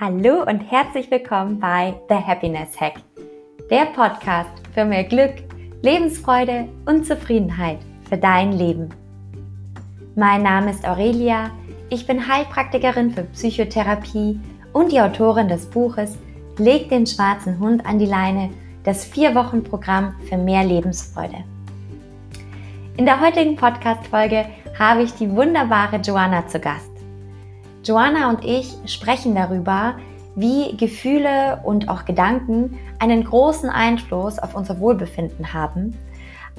Hallo 0.00 0.44
und 0.46 0.60
herzlich 0.60 1.10
willkommen 1.10 1.58
bei 1.58 1.92
The 2.08 2.14
Happiness 2.14 2.80
Hack, 2.80 3.00
der 3.68 3.86
Podcast 3.86 4.48
für 4.72 4.84
mehr 4.84 5.02
Glück, 5.02 5.32
Lebensfreude 5.82 6.68
und 6.86 7.04
Zufriedenheit 7.04 7.78
für 8.08 8.16
dein 8.16 8.52
Leben. 8.52 8.90
Mein 10.14 10.44
Name 10.44 10.70
ist 10.70 10.86
Aurelia, 10.86 11.50
ich 11.90 12.06
bin 12.06 12.28
Heilpraktikerin 12.28 13.10
für 13.10 13.24
Psychotherapie 13.24 14.38
und 14.72 14.92
die 14.92 15.00
Autorin 15.00 15.48
des 15.48 15.66
Buches 15.66 16.16
Leg 16.58 16.88
den 16.90 17.04
schwarzen 17.04 17.58
Hund 17.58 17.84
an 17.84 17.98
die 17.98 18.06
Leine, 18.06 18.50
das 18.84 19.04
Vier-Wochen-Programm 19.04 20.14
für 20.28 20.36
mehr 20.36 20.62
Lebensfreude. 20.62 21.42
In 22.96 23.04
der 23.04 23.20
heutigen 23.20 23.56
Podcast-Folge 23.56 24.46
habe 24.78 25.02
ich 25.02 25.14
die 25.14 25.28
wunderbare 25.28 25.96
Joanna 25.96 26.46
zu 26.46 26.60
Gast. 26.60 26.97
Joanna 27.88 28.28
und 28.28 28.44
ich 28.44 28.74
sprechen 28.84 29.34
darüber, 29.34 29.94
wie 30.36 30.76
Gefühle 30.76 31.60
und 31.64 31.88
auch 31.88 32.04
Gedanken 32.04 32.78
einen 32.98 33.24
großen 33.24 33.70
Einfluss 33.70 34.38
auf 34.38 34.54
unser 34.54 34.78
Wohlbefinden 34.78 35.54
haben. 35.54 35.96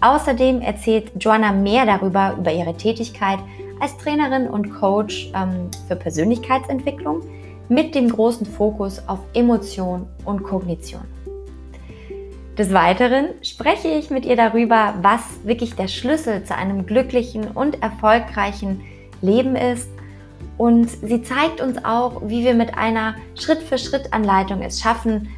Außerdem 0.01 0.61
erzählt 0.61 1.11
Joanna 1.20 1.51
mehr 1.51 1.85
darüber, 1.85 2.35
über 2.39 2.51
ihre 2.51 2.73
Tätigkeit 2.73 3.37
als 3.79 3.95
Trainerin 3.97 4.47
und 4.47 4.73
Coach 4.73 5.31
ähm, 5.35 5.70
für 5.87 5.95
Persönlichkeitsentwicklung 5.95 7.21
mit 7.70 7.93
dem 7.93 8.09
großen 8.09 8.48
Fokus 8.48 9.07
auf 9.07 9.20
Emotion 9.35 10.07
und 10.25 10.41
Kognition. 10.41 11.03
Des 12.57 12.73
Weiteren 12.73 13.27
spreche 13.43 13.89
ich 13.89 14.09
mit 14.09 14.25
ihr 14.25 14.35
darüber, 14.35 14.95
was 15.03 15.21
wirklich 15.43 15.75
der 15.75 15.87
Schlüssel 15.87 16.43
zu 16.43 16.55
einem 16.55 16.87
glücklichen 16.87 17.51
und 17.51 17.84
erfolgreichen 17.84 18.81
Leben 19.21 19.55
ist 19.55 19.89
und 20.59 20.90
sie 20.90 21.23
zeigt 21.23 21.62
uns 21.62 21.84
auch, 21.85 22.21
wie 22.26 22.43
wir 22.43 22.54
mit 22.54 22.77
einer 22.77 23.15
Schritt-für-Schritt-Anleitung 23.35 24.62
es 24.62 24.82
schaffen, 24.82 25.29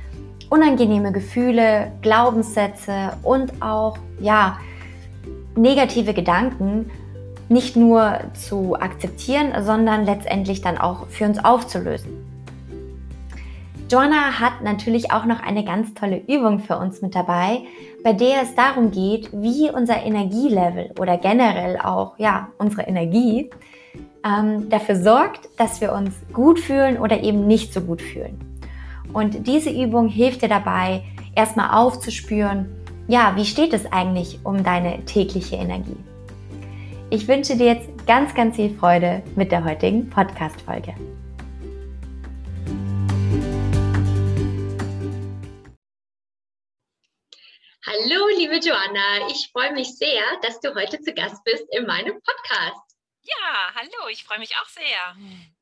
unangenehme 0.50 1.12
Gefühle, 1.12 1.92
Glaubenssätze 2.02 3.14
und 3.22 3.62
auch 3.62 4.00
ja, 4.20 4.58
negative 5.56 6.16
Gedanken 6.16 6.90
nicht 7.50 7.76
nur 7.76 8.20
zu 8.34 8.76
akzeptieren, 8.76 9.54
sondern 9.64 10.06
letztendlich 10.06 10.62
dann 10.62 10.80
auch 10.80 11.06
für 11.10 11.26
uns 11.26 11.38
aufzulösen. 11.38 12.26
Joanna 13.92 14.40
hat 14.40 14.64
natürlich 14.64 15.12
auch 15.12 15.26
noch 15.26 15.44
eine 15.44 15.64
ganz 15.64 15.94
tolle 15.94 16.18
Übung 16.18 16.60
für 16.60 16.78
uns 16.80 17.04
mit 17.04 17.14
dabei, 17.14 17.60
bei 18.04 18.14
der 18.14 18.42
es 18.42 18.56
darum 18.56 18.90
geht, 18.90 19.30
wie 19.34 19.70
unser 19.70 20.02
Energielevel 20.02 20.94
oder 21.00 21.18
generell 21.18 21.78
auch 21.78 22.18
ja, 22.18 22.48
unsere 22.58 22.84
Energie 22.88 23.52
ähm, 24.26 24.70
dafür 24.70 24.96
sorgt, 24.96 25.50
dass 25.58 25.82
wir 25.82 25.94
uns 25.94 26.14
gut 26.34 26.60
fühlen 26.60 26.98
oder 26.98 27.22
eben 27.22 27.48
nicht 27.48 27.74
so 27.74 27.82
gut 27.82 28.02
fühlen. 28.02 28.40
Und 29.14 29.48
diese 29.48 29.70
Übung 29.70 30.08
hilft 30.08 30.42
dir 30.42 30.50
dabei, 30.50 31.04
erstmal 31.36 31.72
aufzuspüren, 31.72 32.68
ja, 33.08 33.36
wie 33.36 33.46
steht 33.46 33.74
es 33.74 33.92
eigentlich 33.92 34.40
um 34.44 34.64
deine 34.64 35.04
tägliche 35.06 35.56
Energie? 35.56 35.98
Ich 37.10 37.28
wünsche 37.28 37.58
dir 37.58 37.66
jetzt 37.66 38.08
ganz, 38.08 38.34
ganz 38.34 38.56
viel 38.56 38.74
Freude 38.74 39.22
mit 39.36 39.52
der 39.52 39.66
heutigen 39.66 40.10
Podcast-Folge. 40.10 40.96
Hallo, 47.86 48.28
liebe 48.38 48.56
Joanna. 48.66 49.28
Ich 49.30 49.50
freue 49.52 49.74
mich 49.74 49.98
sehr, 49.98 50.22
dass 50.42 50.62
du 50.62 50.74
heute 50.74 51.02
zu 51.02 51.14
Gast 51.14 51.44
bist 51.44 51.66
in 51.72 51.86
meinem 51.86 52.14
Podcast. 52.14 52.91
Ja, 53.24 53.72
hallo, 53.76 54.08
ich 54.10 54.24
freue 54.24 54.40
mich 54.40 54.56
auch 54.58 54.68
sehr. 54.68 55.16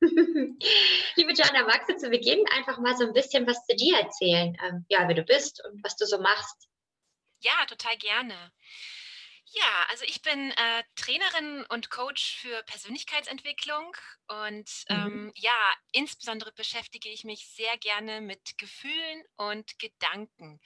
Liebe 1.16 1.34
Jana, 1.34 1.64
magst 1.66 1.90
du 1.90 1.96
zu 1.96 2.08
Beginn 2.08 2.42
einfach 2.48 2.78
mal 2.78 2.96
so 2.96 3.06
ein 3.06 3.12
bisschen 3.12 3.46
was 3.46 3.66
zu 3.66 3.76
dir 3.76 3.98
erzählen? 3.98 4.56
Ähm, 4.64 4.86
ja, 4.88 5.06
wer 5.06 5.14
du 5.14 5.22
bist 5.22 5.62
und 5.64 5.82
was 5.84 5.96
du 5.96 6.06
so 6.06 6.18
machst? 6.18 6.68
Ja, 7.40 7.66
total 7.66 7.96
gerne. 7.98 8.52
Ja, 9.52 9.86
also 9.90 10.04
ich 10.04 10.22
bin 10.22 10.52
äh, 10.52 10.84
Trainerin 10.94 11.66
und 11.70 11.90
Coach 11.90 12.36
für 12.36 12.62
Persönlichkeitsentwicklung 12.62 13.94
und 14.28 14.70
mhm. 14.88 14.96
ähm, 14.96 15.32
ja, 15.34 15.74
insbesondere 15.92 16.52
beschäftige 16.52 17.08
ich 17.08 17.24
mich 17.24 17.48
sehr 17.48 17.76
gerne 17.78 18.20
mit 18.20 18.56
Gefühlen 18.58 19.24
und 19.36 19.78
Gedanken. 19.78 20.60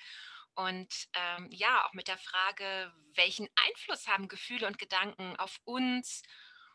Und 0.54 1.08
ähm, 1.14 1.48
ja, 1.50 1.84
auch 1.86 1.94
mit 1.94 2.06
der 2.06 2.18
Frage, 2.18 2.92
welchen 3.14 3.48
Einfluss 3.66 4.06
haben 4.06 4.28
Gefühle 4.28 4.66
und 4.66 4.78
Gedanken 4.78 5.34
auf 5.36 5.58
uns, 5.64 6.22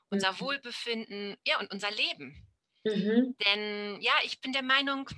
unser 0.09 0.33
mhm. 0.33 0.39
Wohlbefinden, 0.39 1.37
ja, 1.45 1.59
und 1.59 1.71
unser 1.71 1.91
Leben. 1.91 2.47
Mhm. 2.83 3.35
Denn 3.45 4.01
ja, 4.01 4.13
ich 4.23 4.41
bin 4.41 4.53
der 4.53 4.63
Meinung, 4.63 5.09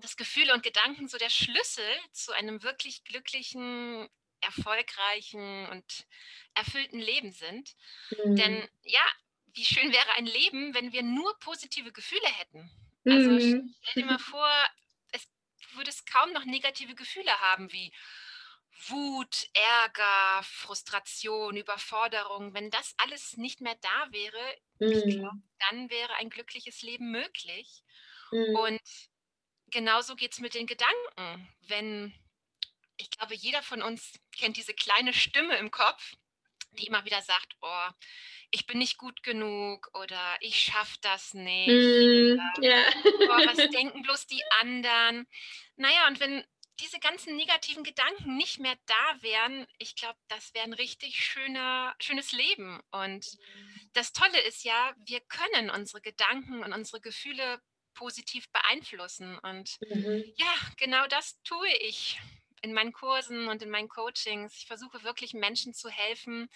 dass 0.00 0.16
Gefühle 0.16 0.54
und 0.54 0.62
Gedanken 0.62 1.08
so 1.08 1.18
der 1.18 1.30
Schlüssel 1.30 1.88
zu 2.12 2.32
einem 2.32 2.62
wirklich 2.62 3.04
glücklichen, 3.04 4.08
erfolgreichen 4.40 5.66
und 5.66 6.06
erfüllten 6.54 7.00
Leben 7.00 7.32
sind. 7.32 7.74
Mhm. 8.10 8.36
Denn 8.36 8.68
ja, 8.82 9.04
wie 9.54 9.64
schön 9.64 9.92
wäre 9.92 10.12
ein 10.16 10.26
Leben, 10.26 10.74
wenn 10.74 10.92
wir 10.92 11.02
nur 11.02 11.36
positive 11.40 11.92
Gefühle 11.92 12.28
hätten. 12.28 12.70
Also 13.04 13.30
mhm. 13.30 13.74
stell 13.82 14.02
dir 14.02 14.06
mal 14.06 14.18
vor, 14.18 14.48
es 15.12 15.28
würde 15.74 15.90
es 15.90 16.04
kaum 16.04 16.32
noch 16.32 16.44
negative 16.44 16.94
Gefühle 16.94 17.32
haben 17.40 17.72
wie 17.72 17.92
Wut, 18.86 19.48
Ärger, 19.54 20.42
Frustration, 20.44 21.56
Überforderung, 21.56 22.54
wenn 22.54 22.70
das 22.70 22.94
alles 22.98 23.36
nicht 23.36 23.60
mehr 23.60 23.76
da 23.80 24.12
wäre, 24.12 24.56
mhm. 24.78 25.10
glaub, 25.10 25.32
dann 25.68 25.90
wäre 25.90 26.14
ein 26.14 26.30
glückliches 26.30 26.82
Leben 26.82 27.10
möglich. 27.10 27.82
Mhm. 28.30 28.56
Und 28.56 28.80
genauso 29.70 30.16
geht 30.16 30.32
es 30.32 30.40
mit 30.40 30.54
den 30.54 30.66
Gedanken. 30.66 31.48
Wenn, 31.66 32.14
ich 32.96 33.10
glaube, 33.10 33.34
jeder 33.34 33.62
von 33.62 33.82
uns 33.82 34.12
kennt 34.36 34.56
diese 34.56 34.74
kleine 34.74 35.12
Stimme 35.12 35.56
im 35.56 35.70
Kopf, 35.70 36.14
die 36.72 36.86
immer 36.86 37.04
wieder 37.04 37.22
sagt, 37.22 37.56
oh, 37.60 37.88
ich 38.50 38.66
bin 38.66 38.78
nicht 38.78 38.96
gut 38.96 39.22
genug 39.22 39.90
oder 39.94 40.36
ich 40.40 40.60
schaffe 40.60 40.96
das 41.02 41.34
nicht. 41.34 41.68
Mm, 41.68 42.38
oder, 42.38 42.62
yeah. 42.62 42.92
oh, 43.04 43.46
was 43.46 43.56
denken 43.70 44.02
bloß 44.02 44.26
die 44.26 44.42
anderen? 44.60 45.26
Naja, 45.76 46.06
und 46.06 46.20
wenn 46.20 46.44
diese 46.80 46.98
ganzen 47.00 47.36
negativen 47.36 47.84
Gedanken 47.84 48.36
nicht 48.36 48.58
mehr 48.60 48.76
da 48.86 49.22
wären, 49.22 49.66
ich 49.78 49.96
glaube, 49.96 50.18
das 50.28 50.54
wäre 50.54 50.64
ein 50.64 50.72
richtig 50.72 51.24
schöner, 51.24 51.94
schönes 52.00 52.32
Leben. 52.32 52.80
Und 52.90 53.26
das 53.94 54.12
Tolle 54.12 54.40
ist 54.42 54.64
ja, 54.64 54.94
wir 54.98 55.20
können 55.20 55.70
unsere 55.70 56.00
Gedanken 56.00 56.62
und 56.62 56.72
unsere 56.72 57.00
Gefühle 57.00 57.60
positiv 57.94 58.48
beeinflussen. 58.52 59.38
Und 59.40 59.76
mhm. 59.80 60.24
ja, 60.36 60.54
genau 60.76 61.06
das 61.08 61.42
tue 61.42 61.68
ich 61.80 62.20
in 62.62 62.72
meinen 62.72 62.92
Kursen 62.92 63.48
und 63.48 63.62
in 63.62 63.70
meinen 63.70 63.88
Coachings. 63.88 64.56
Ich 64.56 64.66
versuche 64.66 65.02
wirklich 65.02 65.34
Menschen 65.34 65.74
zu 65.74 65.88
helfen, 65.88 66.48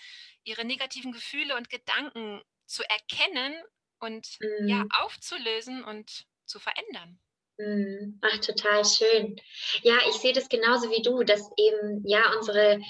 ihre 0.45 0.65
negativen 0.65 1.13
Gefühle 1.13 1.57
und 1.57 1.69
Gedanken 1.69 2.43
zu 2.67 2.83
erkennen 2.89 3.55
und 3.99 4.39
mhm. 4.41 4.69
ja, 4.69 4.85
aufzulösen 5.01 5.85
und 5.85 6.27
zu 6.45 6.59
verändern. 6.59 7.21
Mhm. 7.59 8.19
Ach, 8.23 8.39
total 8.39 8.85
schön. 8.85 9.37
Ja, 9.83 9.95
ich 10.09 10.17
sehe 10.17 10.33
das 10.33 10.49
genauso 10.49 10.91
wie 10.91 11.03
du, 11.03 11.23
dass 11.23 11.51
eben 11.57 12.03
ja 12.07 12.33
unsere 12.37 12.81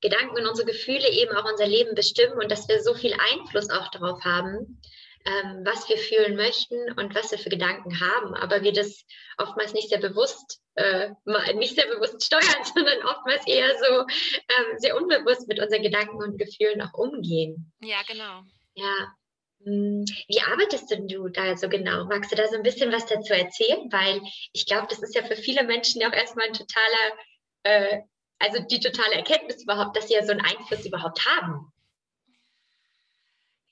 Gedanken 0.00 0.36
und 0.36 0.46
unsere 0.46 0.70
Gefühle 0.70 1.10
eben 1.10 1.34
auch 1.36 1.50
unser 1.50 1.66
Leben 1.66 1.94
bestimmen 1.94 2.34
und 2.34 2.50
dass 2.50 2.68
wir 2.68 2.82
so 2.82 2.94
viel 2.94 3.14
Einfluss 3.14 3.70
auch 3.70 3.90
darauf 3.90 4.22
haben, 4.22 4.80
ähm, 5.24 5.62
was 5.64 5.88
wir 5.88 5.96
fühlen 5.96 6.36
möchten 6.36 6.92
und 6.98 7.14
was 7.14 7.30
wir 7.30 7.38
für 7.38 7.48
Gedanken 7.48 8.00
haben. 8.00 8.34
Aber 8.34 8.62
wir 8.62 8.72
das 8.72 9.04
oftmals 9.38 9.72
nicht 9.72 9.88
sehr 9.88 9.98
bewusst, 9.98 10.60
äh, 10.74 11.10
nicht 11.54 11.74
sehr 11.74 11.86
bewusst 11.86 12.22
steuern, 12.22 12.64
sondern 12.74 13.02
oftmals 13.04 13.46
eher 13.46 13.70
so 13.78 14.00
ähm, 14.00 14.78
sehr 14.78 14.96
unbewusst 14.96 15.48
mit 15.48 15.58
unseren 15.60 15.82
Gedanken 15.82 16.16
und 16.16 16.38
Gefühlen 16.38 16.82
auch 16.82 16.92
umgehen. 16.92 17.72
Ja, 17.80 18.02
genau. 18.06 18.42
Ja, 18.74 19.14
wie 19.60 20.40
arbeitest 20.40 20.90
du 20.90 21.28
da 21.28 21.56
so 21.56 21.68
genau? 21.68 22.04
Magst 22.04 22.30
du 22.32 22.36
da 22.36 22.46
so 22.48 22.56
ein 22.56 22.62
bisschen 22.62 22.92
was 22.92 23.06
dazu 23.06 23.32
erzählen? 23.32 23.90
Weil 23.90 24.20
ich 24.52 24.66
glaube, 24.66 24.86
das 24.88 25.02
ist 25.02 25.14
ja 25.14 25.24
für 25.24 25.36
viele 25.36 25.64
Menschen 25.64 26.02
auch 26.04 26.12
erstmal 26.12 26.46
ein 26.46 26.52
totaler, 26.52 27.18
äh, 27.62 28.00
also 28.38 28.62
die 28.62 28.80
totale 28.80 29.14
Erkenntnis 29.14 29.62
überhaupt, 29.62 29.96
dass 29.96 30.08
sie 30.08 30.14
ja 30.14 30.24
so 30.24 30.32
einen 30.32 30.42
Einfluss 30.42 30.84
überhaupt 30.84 31.24
haben. 31.24 31.72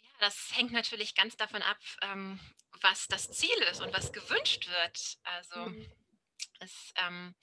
Ja, 0.02 0.10
das 0.20 0.50
hängt 0.54 0.72
natürlich 0.72 1.14
ganz 1.14 1.36
davon 1.36 1.62
ab, 1.62 1.78
ähm, 2.02 2.40
was 2.80 3.06
das 3.08 3.30
Ziel 3.30 3.56
ist 3.70 3.82
und 3.82 3.92
was 3.92 4.12
gewünscht 4.12 4.68
wird. 4.68 5.18
Also 5.24 5.70
mhm. 5.70 5.92
es, 6.60 6.94
ähm, 7.06 7.34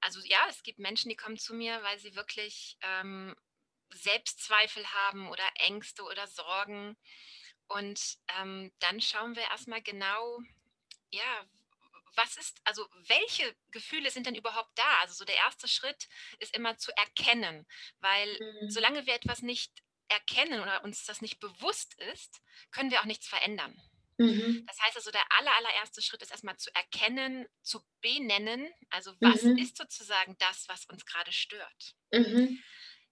also 0.00 0.20
ja, 0.24 0.46
es 0.48 0.62
gibt 0.62 0.78
Menschen, 0.78 1.08
die 1.08 1.16
kommen 1.16 1.38
zu 1.38 1.54
mir, 1.54 1.82
weil 1.82 1.98
sie 1.98 2.14
wirklich 2.14 2.76
ähm, 2.82 3.34
Selbstzweifel 3.92 4.86
haben 4.92 5.28
oder 5.28 5.44
Ängste 5.56 6.02
oder 6.02 6.26
Sorgen. 6.26 6.96
Und 7.68 8.00
ähm, 8.38 8.72
dann 8.78 9.00
schauen 9.00 9.34
wir 9.34 9.42
erstmal 9.42 9.82
genau, 9.82 10.40
ja, 11.10 11.46
was 12.14 12.36
ist, 12.36 12.60
also 12.64 12.86
welche 13.06 13.54
Gefühle 13.70 14.10
sind 14.10 14.26
denn 14.26 14.34
überhaupt 14.34 14.76
da? 14.76 15.00
Also 15.00 15.14
so 15.14 15.24
der 15.24 15.36
erste 15.36 15.68
Schritt 15.68 16.08
ist 16.38 16.56
immer 16.56 16.78
zu 16.78 16.90
erkennen, 16.96 17.66
weil 17.98 18.28
mhm. 18.40 18.70
solange 18.70 19.06
wir 19.06 19.14
etwas 19.14 19.42
nicht 19.42 19.72
erkennen 20.08 20.60
oder 20.60 20.84
uns 20.84 21.04
das 21.04 21.20
nicht 21.20 21.40
bewusst 21.40 21.94
ist, 22.12 22.40
können 22.70 22.90
wir 22.90 23.00
auch 23.00 23.06
nichts 23.06 23.26
verändern. 23.26 23.76
Mhm. 24.18 24.64
Das 24.66 24.80
heißt 24.80 24.96
also, 24.96 25.10
der 25.10 25.24
aller, 25.30 25.54
allererste 25.56 26.00
Schritt 26.00 26.22
ist 26.22 26.30
erstmal 26.30 26.56
zu 26.56 26.74
erkennen, 26.74 27.46
zu 27.62 27.84
benennen, 28.00 28.72
also 28.88 29.14
was 29.20 29.42
mhm. 29.42 29.58
ist 29.58 29.76
sozusagen 29.76 30.36
das, 30.38 30.68
was 30.68 30.86
uns 30.86 31.04
gerade 31.04 31.32
stört. 31.32 31.94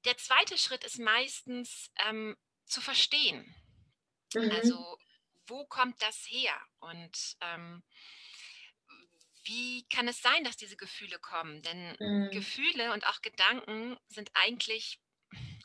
Der 0.04 0.16
zweite 0.18 0.58
Schritt 0.58 0.84
ist 0.84 0.98
meistens 0.98 1.90
ähm, 2.06 2.36
zu 2.66 2.80
verstehen. 2.80 3.54
Mhm. 4.34 4.50
Also 4.50 4.98
wo 5.46 5.66
kommt 5.66 6.00
das 6.02 6.24
her? 6.28 6.54
Und 6.80 7.36
ähm, 7.40 7.82
wie 9.44 9.86
kann 9.88 10.08
es 10.08 10.20
sein, 10.20 10.44
dass 10.44 10.56
diese 10.56 10.76
Gefühle 10.76 11.18
kommen? 11.18 11.62
Denn 11.62 11.96
mhm. 11.98 12.30
Gefühle 12.30 12.92
und 12.92 13.06
auch 13.06 13.20
Gedanken 13.22 13.98
sind 14.08 14.30
eigentlich 14.34 15.00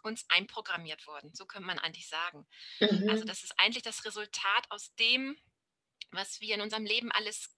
uns 0.04 0.26
einprogrammiert 0.30 1.06
worden. 1.08 1.34
So 1.34 1.46
könnte 1.46 1.68
man 1.68 1.80
eigentlich 1.80 2.08
sagen. 2.08 2.48
Also 2.80 2.96
mhm. 2.96 3.10
Also 3.10 3.24
das 3.26 3.44
ist 3.44 3.54
eigentlich 3.60 3.84
das 3.84 4.06
Resultat 4.06 4.70
aus 4.70 4.94
dem, 4.96 5.38
was 6.12 6.42
wir 6.42 6.56
in 6.56 6.62
unserem 6.62 6.86
Leben 6.86 7.12
alles 7.12 7.56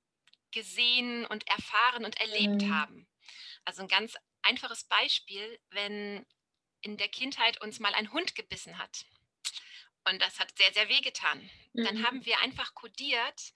gesehen 0.52 1.26
und 1.28 1.48
erfahren 1.48 2.06
und 2.06 2.20
erlebt 2.20 2.64
mhm. 2.64 2.76
haben. 2.76 3.08
Also 3.64 3.82
ein 3.82 3.88
ganz 3.88 4.16
einfaches 4.42 4.84
Beispiel, 4.86 5.60
wenn 5.70 6.26
in 6.82 6.98
der 6.98 7.10
Kindheit 7.10 7.62
uns 7.62 7.80
mal 7.80 7.94
ein 7.94 8.12
Hund 8.12 8.36
gebissen 8.36 8.78
hat 8.78 9.06
und 10.06 10.22
das 10.22 10.40
hat 10.40 10.58
sehr, 10.58 10.74
sehr 10.74 10.90
weh 10.90 11.02
getan, 11.02 11.50
mhm. 11.74 11.84
dann 11.84 12.04
haben 12.06 12.26
wir 12.26 12.40
einfach 12.42 12.74
kodiert, 12.74 13.54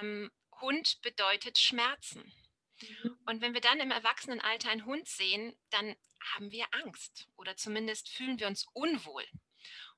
ähm, 0.00 0.30
Hund 0.60 1.00
bedeutet 1.02 1.58
Schmerzen. 1.58 2.32
Mhm. 2.80 3.18
Und 3.26 3.40
wenn 3.40 3.54
wir 3.54 3.60
dann 3.60 3.80
im 3.80 3.90
Erwachsenenalter 3.90 4.70
einen 4.70 4.84
Hund 4.84 5.08
sehen, 5.08 5.56
dann 5.70 5.96
haben 6.34 6.50
wir 6.50 6.66
Angst 6.72 7.28
oder 7.36 7.56
zumindest 7.56 8.08
fühlen 8.08 8.40
wir 8.40 8.48
uns 8.48 8.66
unwohl. 8.72 9.24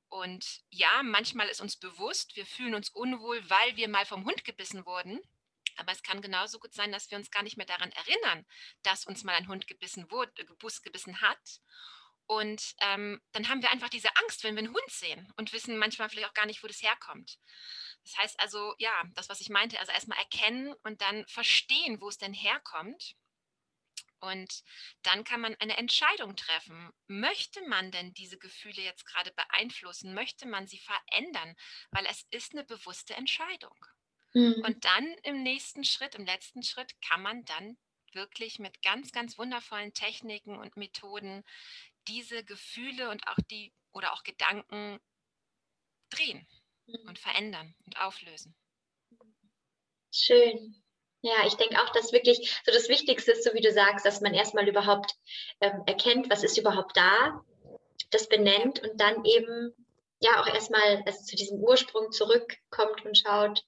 Und 0.08 0.62
ja, 0.70 1.02
manchmal 1.02 1.48
ist 1.48 1.60
uns 1.60 1.76
bewusst, 1.76 2.36
wir 2.36 2.44
fühlen 2.44 2.74
uns 2.74 2.90
unwohl, 2.90 3.48
weil 3.48 3.76
wir 3.76 3.88
mal 3.88 4.04
vom 4.04 4.24
Hund 4.24 4.44
gebissen 4.44 4.84
wurden. 4.84 5.20
Aber 5.76 5.92
es 5.92 6.02
kann 6.02 6.20
genauso 6.20 6.58
gut 6.58 6.74
sein, 6.74 6.92
dass 6.92 7.10
wir 7.10 7.16
uns 7.16 7.30
gar 7.30 7.42
nicht 7.42 7.56
mehr 7.56 7.64
daran 7.64 7.92
erinnern, 7.92 8.44
dass 8.82 9.06
uns 9.06 9.24
mal 9.24 9.34
ein 9.34 9.48
Hund 9.48 9.66
gebissen, 9.66 10.10
wurde, 10.10 10.44
gebissen 10.82 11.22
hat. 11.22 11.60
Und 12.30 12.76
ähm, 12.82 13.20
dann 13.32 13.48
haben 13.48 13.60
wir 13.60 13.72
einfach 13.72 13.88
diese 13.88 14.14
Angst, 14.18 14.44
wenn 14.44 14.54
wir 14.54 14.60
einen 14.62 14.72
Hund 14.72 14.88
sehen 14.88 15.32
und 15.36 15.52
wissen 15.52 15.76
manchmal 15.78 16.08
vielleicht 16.08 16.28
auch 16.28 16.34
gar 16.34 16.46
nicht, 16.46 16.62
wo 16.62 16.68
das 16.68 16.80
herkommt. 16.80 17.40
Das 18.04 18.16
heißt 18.18 18.38
also, 18.38 18.72
ja, 18.78 19.02
das, 19.14 19.28
was 19.28 19.40
ich 19.40 19.48
meinte, 19.48 19.80
also 19.80 19.90
erstmal 19.90 20.18
erkennen 20.18 20.72
und 20.84 21.00
dann 21.00 21.26
verstehen, 21.26 22.00
wo 22.00 22.08
es 22.08 22.18
denn 22.18 22.32
herkommt. 22.32 23.16
Und 24.20 24.62
dann 25.02 25.24
kann 25.24 25.40
man 25.40 25.56
eine 25.56 25.76
Entscheidung 25.76 26.36
treffen. 26.36 26.92
Möchte 27.08 27.66
man 27.66 27.90
denn 27.90 28.14
diese 28.14 28.38
Gefühle 28.38 28.80
jetzt 28.80 29.06
gerade 29.06 29.32
beeinflussen? 29.32 30.14
Möchte 30.14 30.46
man 30.46 30.68
sie 30.68 30.78
verändern? 30.78 31.56
Weil 31.90 32.06
es 32.06 32.28
ist 32.30 32.52
eine 32.52 32.62
bewusste 32.62 33.14
Entscheidung. 33.14 33.74
Mhm. 34.34 34.62
Und 34.64 34.84
dann 34.84 35.04
im 35.24 35.42
nächsten 35.42 35.82
Schritt, 35.82 36.14
im 36.14 36.26
letzten 36.26 36.62
Schritt, 36.62 36.94
kann 37.02 37.22
man 37.22 37.44
dann 37.44 37.76
wirklich 38.14 38.58
mit 38.58 38.82
ganz, 38.82 39.12
ganz 39.12 39.38
wundervollen 39.38 39.92
Techniken 39.94 40.58
und 40.58 40.76
Methoden 40.76 41.44
diese 42.10 42.44
Gefühle 42.44 43.08
und 43.10 43.26
auch 43.28 43.38
die 43.50 43.72
oder 43.92 44.12
auch 44.12 44.22
Gedanken 44.24 45.00
drehen 46.10 46.46
mhm. 46.86 47.08
und 47.08 47.18
verändern 47.18 47.74
und 47.86 48.00
auflösen. 48.00 48.54
Schön. 50.12 50.82
Ja, 51.22 51.46
ich 51.46 51.54
denke 51.54 51.80
auch, 51.82 51.90
dass 51.90 52.12
wirklich 52.12 52.60
so 52.64 52.72
das 52.72 52.88
Wichtigste 52.88 53.32
ist, 53.32 53.44
so 53.44 53.52
wie 53.52 53.60
du 53.60 53.72
sagst, 53.72 54.06
dass 54.06 54.20
man 54.20 54.34
erstmal 54.34 54.68
überhaupt 54.68 55.14
ähm, 55.60 55.82
erkennt, 55.86 56.30
was 56.30 56.42
ist 56.42 56.58
überhaupt 56.58 56.96
da, 56.96 57.44
das 58.10 58.28
benennt 58.28 58.80
und 58.82 59.00
dann 59.00 59.24
eben 59.24 59.74
ja 60.20 60.40
auch 60.40 60.46
erstmal 60.46 61.02
also 61.04 61.22
zu 61.24 61.36
diesem 61.36 61.58
Ursprung 61.58 62.10
zurückkommt 62.10 63.04
und 63.04 63.18
schaut, 63.18 63.64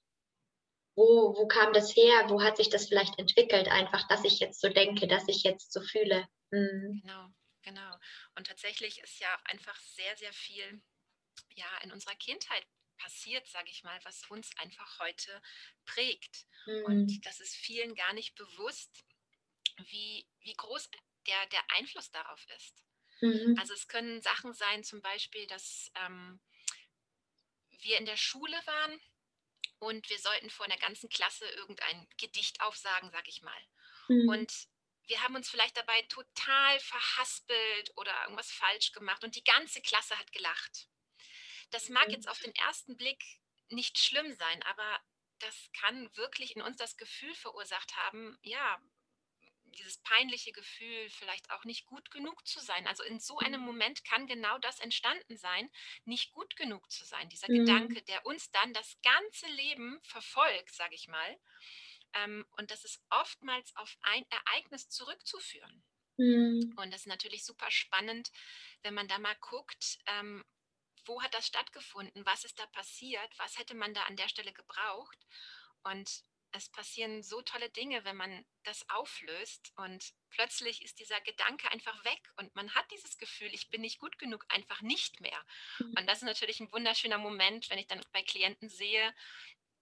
wo, 0.95 1.35
wo 1.37 1.47
kam 1.47 1.73
das 1.73 1.95
her, 1.95 2.25
wo 2.29 2.41
hat 2.41 2.57
sich 2.57 2.69
das 2.69 2.87
vielleicht 2.87 3.17
entwickelt, 3.19 3.67
einfach, 3.67 4.07
dass 4.07 4.23
ich 4.25 4.39
jetzt 4.39 4.59
so 4.59 4.69
denke, 4.69 5.07
dass 5.07 5.27
ich 5.27 5.43
jetzt 5.43 5.71
so 5.71 5.81
fühle. 5.81 6.27
Mhm. 6.51 7.01
Genau, 7.03 7.27
genau. 7.63 7.99
Und 8.35 8.47
tatsächlich 8.47 8.99
ist 8.99 9.19
ja 9.19 9.39
einfach 9.45 9.79
sehr, 9.79 10.15
sehr 10.17 10.33
viel 10.33 10.81
ja 11.55 11.77
in 11.83 11.91
unserer 11.91 12.15
Kindheit 12.15 12.65
passiert, 12.97 13.47
sage 13.47 13.69
ich 13.69 13.83
mal, 13.83 13.99
was 14.03 14.23
uns 14.29 14.55
einfach 14.57 14.99
heute 14.99 15.41
prägt. 15.85 16.45
Mhm. 16.65 16.85
Und 16.85 17.25
das 17.25 17.39
ist 17.39 17.55
vielen 17.55 17.95
gar 17.95 18.13
nicht 18.13 18.35
bewusst, 18.35 19.03
wie, 19.89 20.27
wie 20.41 20.53
groß 20.53 20.89
der, 21.27 21.45
der 21.47 21.63
Einfluss 21.71 22.11
darauf 22.11 22.45
ist. 22.55 22.83
Mhm. 23.21 23.55
Also 23.59 23.73
es 23.73 23.87
können 23.87 24.21
Sachen 24.21 24.53
sein, 24.53 24.83
zum 24.83 25.01
Beispiel, 25.01 25.47
dass 25.47 25.91
ähm, 25.95 26.39
wir 27.71 27.97
in 27.97 28.05
der 28.05 28.17
Schule 28.17 28.57
waren 28.65 28.99
und 29.79 30.09
wir 30.09 30.19
sollten 30.19 30.49
vor 30.49 30.65
einer 30.65 30.77
ganzen 30.77 31.09
Klasse 31.09 31.45
irgendein 31.45 32.07
Gedicht 32.17 32.61
aufsagen, 32.61 33.11
sage 33.11 33.29
ich 33.29 33.41
mal. 33.41 33.67
Mhm. 34.07 34.29
Und 34.29 34.67
wir 35.07 35.21
haben 35.21 35.35
uns 35.35 35.49
vielleicht 35.49 35.77
dabei 35.77 36.01
total 36.03 36.79
verhaspelt 36.79 37.91
oder 37.97 38.13
irgendwas 38.23 38.51
falsch 38.51 38.91
gemacht 38.91 39.23
und 39.23 39.35
die 39.35 39.43
ganze 39.43 39.81
Klasse 39.81 40.17
hat 40.17 40.31
gelacht. 40.31 40.87
Das 41.71 41.89
mag 41.89 42.09
jetzt 42.09 42.29
auf 42.29 42.39
den 42.39 42.55
ersten 42.55 42.97
Blick 42.97 43.23
nicht 43.69 43.97
schlimm 43.97 44.33
sein, 44.33 44.63
aber 44.63 44.99
das 45.39 45.69
kann 45.73 46.15
wirklich 46.15 46.55
in 46.55 46.61
uns 46.61 46.77
das 46.77 46.97
Gefühl 46.97 47.33
verursacht 47.35 47.95
haben, 47.97 48.37
ja, 48.43 48.79
dieses 49.73 49.97
peinliche 49.97 50.51
Gefühl, 50.51 51.09
vielleicht 51.09 51.49
auch 51.51 51.63
nicht 51.63 51.85
gut 51.85 52.11
genug 52.11 52.45
zu 52.47 52.59
sein. 52.59 52.87
Also 52.87 53.03
in 53.03 53.19
so 53.19 53.37
einem 53.39 53.61
mhm. 53.61 53.67
Moment 53.67 54.05
kann 54.05 54.27
genau 54.27 54.57
das 54.59 54.79
entstanden 54.79 55.37
sein, 55.37 55.69
nicht 56.05 56.31
gut 56.31 56.55
genug 56.55 56.89
zu 56.91 57.05
sein. 57.05 57.29
Dieser 57.29 57.51
mhm. 57.51 57.65
Gedanke, 57.65 58.01
der 58.03 58.25
uns 58.25 58.51
dann 58.51 58.73
das 58.73 58.97
ganze 59.01 59.47
Leben 59.47 59.99
verfolgt, 60.03 60.73
sage 60.73 60.95
ich 60.95 61.07
mal. 61.07 61.39
Ähm, 62.13 62.45
und 62.57 62.71
das 62.71 62.85
ist 62.85 63.01
oftmals 63.09 63.75
auf 63.75 63.97
ein 64.01 64.25
Ereignis 64.29 64.89
zurückzuführen. 64.89 65.83
Mhm. 66.17 66.73
Und 66.77 66.91
das 66.91 67.01
ist 67.01 67.07
natürlich 67.07 67.43
super 67.43 67.71
spannend, 67.71 68.31
wenn 68.83 68.93
man 68.93 69.07
da 69.07 69.19
mal 69.19 69.35
guckt, 69.41 69.99
ähm, 70.07 70.43
wo 71.05 71.21
hat 71.21 71.33
das 71.33 71.47
stattgefunden, 71.47 72.25
was 72.25 72.45
ist 72.45 72.59
da 72.59 72.65
passiert, 72.67 73.29
was 73.37 73.57
hätte 73.57 73.75
man 73.75 73.93
da 73.93 74.03
an 74.03 74.15
der 74.15 74.29
Stelle 74.29 74.53
gebraucht. 74.53 75.17
Und 75.83 76.23
es 76.53 76.69
passieren 76.69 77.23
so 77.23 77.41
tolle 77.41 77.69
Dinge, 77.71 78.05
wenn 78.05 78.15
man 78.15 78.45
das 78.63 78.87
auflöst 78.89 79.73
und 79.75 80.13
plötzlich 80.29 80.83
ist 80.83 80.99
dieser 80.99 81.19
Gedanke 81.21 81.69
einfach 81.71 82.05
weg 82.05 82.21
und 82.37 82.55
man 82.55 82.73
hat 82.75 82.89
dieses 82.91 83.17
Gefühl, 83.17 83.49
ich 83.53 83.69
bin 83.69 83.81
nicht 83.81 83.99
gut 83.99 84.19
genug, 84.19 84.45
einfach 84.49 84.81
nicht 84.81 85.19
mehr. 85.19 85.45
Mhm. 85.79 85.95
Und 85.97 86.07
das 86.07 86.19
ist 86.19 86.25
natürlich 86.25 86.59
ein 86.59 86.71
wunderschöner 86.71 87.17
Moment, 87.17 87.69
wenn 87.69 87.79
ich 87.79 87.87
dann 87.87 88.01
bei 88.11 88.21
Klienten 88.21 88.69
sehe, 88.69 89.13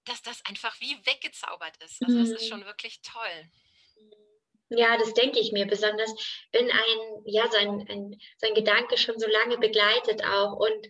dass 0.06 0.22
das 0.22 0.44
einfach 0.46 0.80
wie 0.80 0.98
weggezaubert 1.06 1.78
ist. 1.84 2.02
Also 2.04 2.20
das 2.20 2.30
ist 2.30 2.46
mhm. 2.46 2.56
schon 2.56 2.66
wirklich 2.66 3.02
toll. 3.02 3.50
Ja, 4.70 4.98
das 4.98 5.14
denke 5.14 5.40
ich 5.40 5.52
mir, 5.52 5.68
besonders 5.68 6.14
wenn 6.54 6.72
ein, 6.72 7.24
ja, 7.26 7.50
so 7.52 7.58
ein, 7.58 7.86
ein, 7.90 8.22
so 8.38 8.48
ein 8.48 8.54
Gedanke 8.54 8.98
schon 8.98 9.20
so 9.20 9.28
lange 9.28 9.58
begleitet 9.58 10.24
auch 10.24 10.54
und 10.54 10.88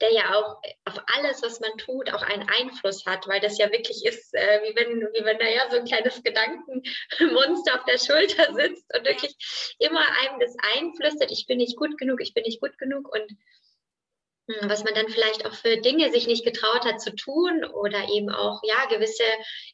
der 0.00 0.12
ja 0.12 0.34
auch 0.36 0.60
auf 0.84 1.02
alles, 1.16 1.42
was 1.42 1.58
man 1.60 1.76
tut, 1.78 2.12
auch 2.12 2.22
einen 2.22 2.48
Einfluss 2.48 3.04
hat, 3.04 3.26
weil 3.26 3.40
das 3.40 3.58
ja 3.58 3.70
wirklich 3.72 4.04
ist, 4.04 4.32
äh, 4.34 4.60
wie 4.62 4.76
wenn, 4.76 5.00
wie 5.00 5.24
wenn 5.24 5.38
da 5.38 5.46
ja 5.46 5.68
so 5.70 5.78
ein 5.78 5.84
kleines 5.84 6.22
Gedankenmonster 6.22 7.74
auf 7.74 7.84
der 7.84 7.98
Schulter 7.98 8.54
sitzt 8.54 8.86
und 8.94 9.04
wirklich 9.04 9.34
immer 9.78 10.06
einem 10.22 10.38
das 10.38 10.56
einflüstert, 10.76 11.32
ich 11.32 11.46
bin 11.46 11.58
nicht 11.58 11.76
gut 11.76 11.98
genug, 11.98 12.20
ich 12.20 12.34
bin 12.34 12.44
nicht 12.44 12.60
gut 12.60 12.78
genug 12.78 13.12
und 13.12 13.36
was 14.62 14.84
man 14.84 14.94
dann 14.94 15.08
vielleicht 15.08 15.44
auch 15.46 15.54
für 15.54 15.76
Dinge 15.76 16.10
sich 16.10 16.26
nicht 16.26 16.44
getraut 16.44 16.84
hat 16.84 17.00
zu 17.00 17.14
tun 17.14 17.64
oder 17.64 18.08
eben 18.08 18.30
auch 18.30 18.60
ja 18.62 18.86
gewisse 18.86 19.24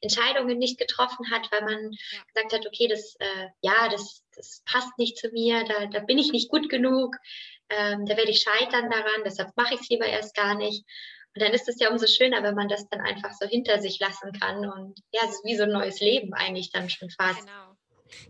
Entscheidungen 0.00 0.58
nicht 0.58 0.78
getroffen 0.78 1.30
hat, 1.30 1.50
weil 1.52 1.62
man 1.62 1.92
ja. 1.92 2.22
gesagt 2.32 2.52
hat, 2.52 2.66
okay, 2.66 2.88
das 2.88 3.14
äh, 3.18 3.48
ja, 3.60 3.88
das, 3.88 4.24
das 4.34 4.62
passt 4.66 4.98
nicht 4.98 5.16
zu 5.16 5.28
mir, 5.28 5.64
da, 5.64 5.86
da 5.86 6.00
bin 6.00 6.18
ich 6.18 6.32
nicht 6.32 6.50
gut 6.50 6.68
genug, 6.68 7.16
ähm, 7.68 8.04
da 8.06 8.16
werde 8.16 8.30
ich 8.30 8.42
scheitern 8.42 8.90
daran, 8.90 9.22
deshalb 9.24 9.50
mache 9.56 9.74
ich 9.74 9.80
es 9.80 9.88
lieber 9.88 10.06
erst 10.06 10.34
gar 10.34 10.54
nicht. 10.54 10.84
Und 11.36 11.42
dann 11.42 11.52
ist 11.52 11.68
es 11.68 11.80
ja 11.80 11.90
umso 11.90 12.06
schöner, 12.06 12.42
wenn 12.42 12.54
man 12.54 12.68
das 12.68 12.88
dann 12.88 13.00
einfach 13.00 13.32
so 13.32 13.46
hinter 13.46 13.80
sich 13.80 13.98
lassen 13.98 14.32
kann 14.32 14.68
und 14.68 15.00
ja, 15.12 15.22
es 15.24 15.36
ist 15.36 15.44
wie 15.44 15.56
so 15.56 15.64
ein 15.64 15.72
neues 15.72 16.00
Leben 16.00 16.32
eigentlich 16.34 16.70
dann 16.70 16.90
schon 16.90 17.10
fast. 17.10 17.40
Genau. 17.40 17.73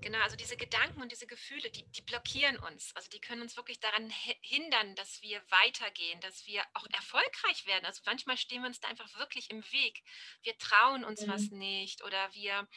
Genau, 0.00 0.18
also 0.20 0.36
diese 0.36 0.56
Gedanken 0.56 1.02
und 1.02 1.12
diese 1.12 1.26
Gefühle, 1.26 1.70
die, 1.70 1.84
die 1.92 2.02
blockieren 2.02 2.58
uns. 2.58 2.94
Also 2.94 3.08
die 3.10 3.20
können 3.20 3.42
uns 3.42 3.56
wirklich 3.56 3.80
daran 3.80 4.10
hindern, 4.40 4.94
dass 4.96 5.22
wir 5.22 5.42
weitergehen, 5.50 6.20
dass 6.20 6.46
wir 6.46 6.62
auch 6.74 6.86
erfolgreich 6.92 7.66
werden. 7.66 7.84
Also 7.84 8.02
manchmal 8.06 8.36
stehen 8.36 8.62
wir 8.62 8.68
uns 8.68 8.80
da 8.80 8.88
einfach 8.88 9.12
wirklich 9.18 9.50
im 9.50 9.62
Weg. 9.72 10.02
Wir 10.42 10.56
trauen 10.58 11.04
uns 11.04 11.22
mhm. 11.22 11.30
was 11.30 11.50
nicht 11.50 12.02
oder 12.02 12.32
wir, 12.34 12.68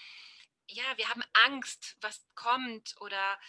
ja, 0.70 0.98
wir 0.98 1.10
haben 1.10 1.24
Angst, 1.46 1.98
was 2.02 2.26
kommt 2.36 2.96
oder 3.02 3.40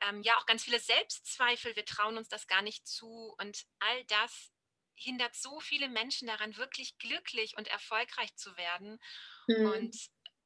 ähm, 0.00 0.22
ja 0.22 0.36
auch 0.38 0.46
ganz 0.46 0.64
viele 0.64 0.80
Selbstzweifel. 0.80 1.76
Wir 1.76 1.84
trauen 1.84 2.16
uns 2.16 2.28
das 2.28 2.46
gar 2.46 2.62
nicht 2.62 2.86
zu 2.86 3.34
und 3.38 3.66
all 3.78 4.04
das 4.04 4.52
hindert 4.94 5.36
so 5.36 5.60
viele 5.60 5.88
Menschen 5.88 6.26
daran, 6.26 6.56
wirklich 6.56 6.98
glücklich 6.98 7.56
und 7.56 7.68
erfolgreich 7.68 8.34
zu 8.34 8.56
werden. 8.56 9.00
Mhm. 9.46 9.66
Und 9.70 9.96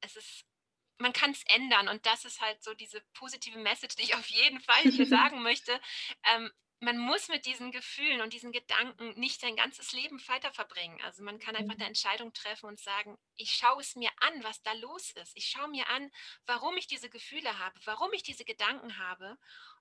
es 0.01 0.15
ist 0.15 0.45
man 0.99 1.13
kann 1.13 1.31
es 1.31 1.43
ändern 1.55 1.87
und 1.87 2.05
das 2.05 2.25
ist 2.25 2.41
halt 2.41 2.63
so 2.63 2.73
diese 2.73 3.01
positive 3.13 3.57
Message, 3.59 3.95
die 3.95 4.03
ich 4.03 4.15
auf 4.15 4.27
jeden 4.27 4.59
Fall 4.59 4.83
hier 4.83 5.05
sagen 5.07 5.41
möchte. 5.41 5.79
Ähm, 6.33 6.51
man 6.83 6.97
muss 6.97 7.29
mit 7.29 7.45
diesen 7.45 7.71
Gefühlen 7.71 8.21
und 8.21 8.33
diesen 8.33 8.51
Gedanken 8.51 9.17
nicht 9.17 9.39
sein 9.39 9.55
ganzes 9.55 9.93
Leben 9.93 10.19
weiter 10.27 10.51
verbringen. 10.51 10.99
Also 11.03 11.23
man 11.23 11.39
kann 11.39 11.55
einfach 11.55 11.75
eine 11.75 11.85
mhm. 11.85 11.89
Entscheidung 11.89 12.33
treffen 12.33 12.65
und 12.67 12.79
sagen, 12.79 13.17
ich 13.35 13.51
schaue 13.51 13.81
es 13.81 13.95
mir 13.95 14.09
an, 14.19 14.43
was 14.43 14.61
da 14.63 14.73
los 14.73 15.11
ist. 15.11 15.31
Ich 15.35 15.47
schaue 15.47 15.69
mir 15.69 15.87
an, 15.89 16.11
warum 16.45 16.75
ich 16.77 16.87
diese 16.87 17.09
Gefühle 17.09 17.57
habe, 17.57 17.79
warum 17.85 18.11
ich 18.13 18.23
diese 18.23 18.43
Gedanken 18.43 18.97
habe. 18.97 19.37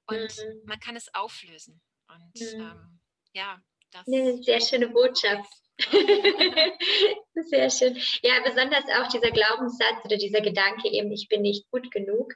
Und 0.07 0.37
mhm. 0.37 0.63
man 0.65 0.81
kann 0.81 0.97
es 0.97 1.13
auflösen. 1.15 1.83
Und 2.09 2.41
mhm. 2.41 2.61
ähm, 2.61 3.01
ja, 3.33 3.61
das. 3.91 4.07
Eine 4.07 4.43
sehr 4.43 4.61
schöne 4.61 4.89
Botschaft. 4.89 5.53
Sehr 7.35 7.71
schön. 7.71 7.97
Ja, 8.23 8.35
besonders 8.45 8.85
auch 8.97 9.09
dieser 9.09 9.31
Glaubenssatz 9.31 10.05
oder 10.05 10.17
dieser 10.17 10.41
Gedanke 10.41 10.89
eben, 10.89 11.11
ich 11.13 11.29
bin 11.29 11.43
nicht 11.43 11.71
gut 11.71 11.91
genug. 11.91 12.35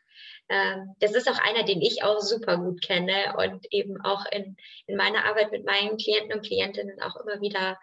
Ähm, 0.49 0.95
das 1.01 1.15
ist 1.15 1.29
auch 1.29 1.39
einer, 1.39 1.65
den 1.65 1.81
ich 1.81 2.03
auch 2.03 2.21
super 2.21 2.59
gut 2.59 2.83
kenne 2.83 3.37
und 3.39 3.67
eben 3.73 4.01
auch 4.03 4.25
in, 4.31 4.57
in 4.87 4.97
meiner 4.97 5.25
Arbeit 5.25 5.53
mit 5.53 5.65
meinen 5.65 5.97
Klienten 5.97 6.33
und 6.33 6.47
Klientinnen 6.47 7.01
auch 7.03 7.17
immer 7.17 7.41
wieder, 7.41 7.79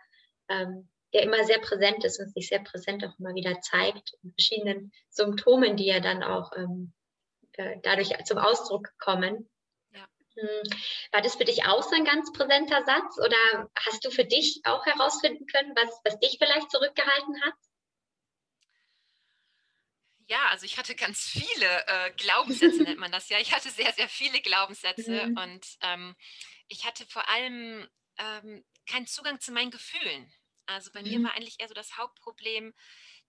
ähm, 0.49 0.89
der 1.13 1.23
immer 1.23 1.43
sehr 1.43 1.59
präsent 1.59 2.03
ist 2.03 2.19
und 2.19 2.33
sich 2.33 2.47
sehr 2.47 2.59
präsent 2.59 3.05
auch 3.05 3.17
immer 3.19 3.35
wieder 3.35 3.59
zeigt 3.61 4.13
in 4.23 4.31
verschiedenen 4.31 4.91
Symptomen, 5.09 5.77
die 5.77 5.85
ja 5.85 5.99
dann 5.99 6.23
auch 6.23 6.51
ähm, 6.55 6.93
äh, 7.53 7.77
dadurch 7.83 8.11
zum 8.25 8.37
Ausdruck 8.37 8.89
kommen. 8.97 9.49
Hm. 10.35 10.79
War 11.11 11.21
das 11.21 11.35
für 11.35 11.45
dich 11.45 11.65
auch 11.65 11.83
so 11.83 11.95
ein 11.95 12.05
ganz 12.05 12.31
präsenter 12.33 12.83
Satz 12.85 13.19
oder 13.19 13.69
hast 13.75 14.03
du 14.03 14.09
für 14.09 14.25
dich 14.25 14.61
auch 14.63 14.85
herausfinden 14.85 15.45
können, 15.45 15.75
was, 15.75 16.01
was 16.03 16.19
dich 16.19 16.37
vielleicht 16.39 16.71
zurückgehalten 16.71 17.41
hat? 17.43 17.53
Ja, 20.27 20.47
also 20.49 20.65
ich 20.65 20.77
hatte 20.77 20.95
ganz 20.95 21.21
viele 21.21 21.87
äh, 21.87 22.11
Glaubenssätze, 22.11 22.83
nennt 22.83 22.99
man 22.99 23.11
das 23.11 23.29
ja. 23.29 23.39
Ich 23.39 23.53
hatte 23.53 23.69
sehr, 23.69 23.91
sehr 23.93 24.09
viele 24.09 24.41
Glaubenssätze 24.41 25.27
mhm. 25.27 25.37
und 25.37 25.67
ähm, 25.81 26.15
ich 26.67 26.85
hatte 26.85 27.05
vor 27.05 27.29
allem 27.29 27.87
ähm, 28.17 28.65
keinen 28.89 29.05
Zugang 29.05 29.39
zu 29.39 29.51
meinen 29.51 29.71
Gefühlen. 29.71 30.33
Also 30.65 30.91
bei 30.91 31.01
mhm. 31.01 31.09
mir 31.09 31.23
war 31.23 31.35
eigentlich 31.35 31.59
eher 31.59 31.67
so 31.67 31.73
das 31.73 31.97
Hauptproblem, 31.97 32.73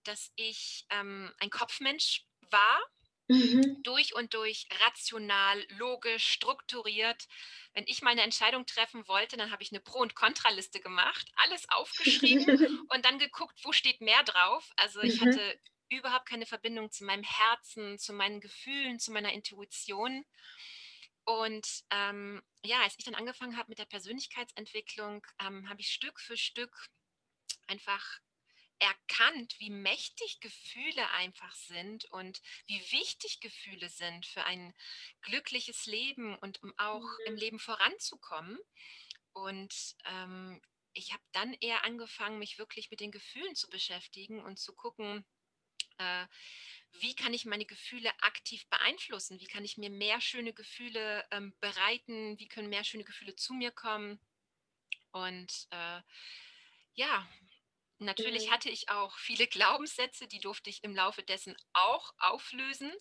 dass 0.03 0.31
ich 0.35 0.85
ähm, 0.89 1.33
ein 1.39 1.49
Kopfmensch 1.49 2.25
war 2.49 2.81
Mhm. 3.27 3.81
Durch 3.83 4.13
und 4.13 4.33
durch 4.35 4.67
rational, 4.85 5.65
logisch, 5.77 6.27
strukturiert. 6.29 7.27
Wenn 7.73 7.85
ich 7.87 8.01
mal 8.01 8.11
eine 8.11 8.21
Entscheidung 8.21 8.65
treffen 8.65 9.07
wollte, 9.07 9.35
dann 9.35 9.51
habe 9.51 9.63
ich 9.63 9.71
eine 9.71 9.79
Pro- 9.79 10.01
und 10.01 10.15
Kontraliste 10.15 10.79
gemacht, 10.79 11.31
alles 11.35 11.67
aufgeschrieben 11.69 12.45
und 12.89 13.05
dann 13.05 13.17
geguckt, 13.17 13.59
wo 13.63 13.71
steht 13.71 14.01
mehr 14.01 14.23
drauf. 14.23 14.71
Also 14.75 15.01
ich 15.01 15.19
mhm. 15.19 15.25
hatte 15.25 15.59
überhaupt 15.89 16.27
keine 16.27 16.45
Verbindung 16.45 16.91
zu 16.91 17.03
meinem 17.03 17.23
Herzen, 17.23 17.97
zu 17.97 18.13
meinen 18.13 18.41
Gefühlen, 18.41 18.99
zu 18.99 19.11
meiner 19.11 19.33
Intuition. 19.33 20.25
Und 21.25 21.83
ähm, 21.89 22.43
ja, 22.63 22.81
als 22.83 22.95
ich 22.97 23.05
dann 23.05 23.15
angefangen 23.15 23.57
habe 23.57 23.69
mit 23.69 23.79
der 23.79 23.85
Persönlichkeitsentwicklung, 23.85 25.25
ähm, 25.39 25.67
habe 25.67 25.81
ich 25.81 25.91
Stück 25.91 26.19
für 26.19 26.37
Stück 26.37 26.87
einfach 27.67 28.19
erkannt, 28.79 29.55
wie 29.59 29.69
mächtig 29.69 30.39
Gefühle 30.41 31.09
einfach 31.11 31.53
sind 31.55 32.05
und 32.05 32.41
wie 32.67 32.79
wichtig 32.91 33.39
Gefühle 33.39 33.89
sind 33.89 34.25
für 34.25 34.43
ein 34.43 34.73
glückliches 35.21 35.85
Leben 35.85 36.37
und 36.39 36.61
um 36.61 36.73
auch 36.77 37.01
mhm. 37.01 37.25
im 37.27 37.35
Leben 37.35 37.59
voranzukommen. 37.59 38.57
Und 39.33 39.95
ähm, 40.05 40.61
ich 40.93 41.11
habe 41.11 41.23
dann 41.31 41.53
eher 41.55 41.83
angefangen, 41.83 42.39
mich 42.39 42.57
wirklich 42.57 42.89
mit 42.91 42.99
den 42.99 43.11
Gefühlen 43.11 43.55
zu 43.55 43.69
beschäftigen 43.69 44.41
und 44.43 44.59
zu 44.59 44.73
gucken, 44.73 45.25
äh, 45.97 46.25
wie 46.99 47.15
kann 47.15 47.33
ich 47.33 47.45
meine 47.45 47.65
Gefühle 47.65 48.11
aktiv 48.21 48.65
beeinflussen? 48.69 49.39
Wie 49.39 49.47
kann 49.47 49.65
ich 49.65 49.77
mir 49.77 49.89
mehr 49.89 50.21
schöne 50.21 50.53
Gefühle 50.53 51.25
ähm, 51.31 51.53
bereiten? 51.59 52.39
Wie 52.39 52.47
können 52.47 52.69
mehr 52.69 52.83
schöne 52.83 53.03
Gefühle 53.03 53.35
zu 53.35 53.53
mir 53.53 53.71
kommen? 53.71 54.19
Und 55.11 55.67
äh, 55.71 56.01
ja, 56.93 57.27
Natürlich 57.99 58.47
mhm. 58.47 58.51
hatte 58.51 58.69
ich 58.69 58.89
auch 58.89 59.17
viele 59.17 59.47
Glaubenssätze, 59.47 60.27
die 60.27 60.39
durfte 60.39 60.69
ich 60.69 60.83
im 60.83 60.95
Laufe 60.95 61.23
dessen 61.23 61.55
auch 61.73 62.13
auflösen. 62.17 62.91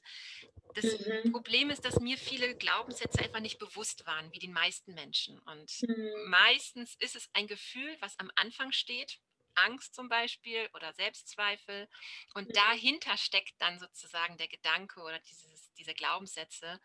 Das 0.75 0.85
mhm. 0.85 1.33
Problem 1.33 1.71
ist, 1.71 1.85
dass 1.85 1.99
mir 2.01 2.17
viele 2.17 2.57
Glaubenssätze 2.57 3.21
einfach 3.21 3.41
nicht 3.41 3.59
bewusst 3.59 4.07
waren, 4.07 4.33
wie 4.33 4.39
den 4.39 4.53
meisten 4.53 4.95
Menschen. 4.95 5.39
Und 5.41 5.73
mhm. 5.83 6.29
meistens 6.29 6.95
ist 7.01 7.17
es 7.17 7.29
ein 7.33 7.49
Gefühl, 7.49 7.97
was 8.01 8.19
am 8.19 8.31
Anfang 8.37 8.73
steht, 8.73 9.19
Angst 9.57 9.95
zum 9.95 10.09
Beispiel 10.09 10.69
oder 10.75 10.93
Selbstzweifel. 10.93 11.89
Und 12.35 12.49
mhm. 12.49 12.53
dahinter 12.53 13.17
steckt 13.17 13.55
dann 13.59 13.79
sozusagen 13.79 14.37
der 14.37 14.49
Gedanke 14.49 15.01
oder 15.01 15.19
dieses, 15.21 15.73
diese 15.75 15.95
Glaubenssätze. 15.95 16.81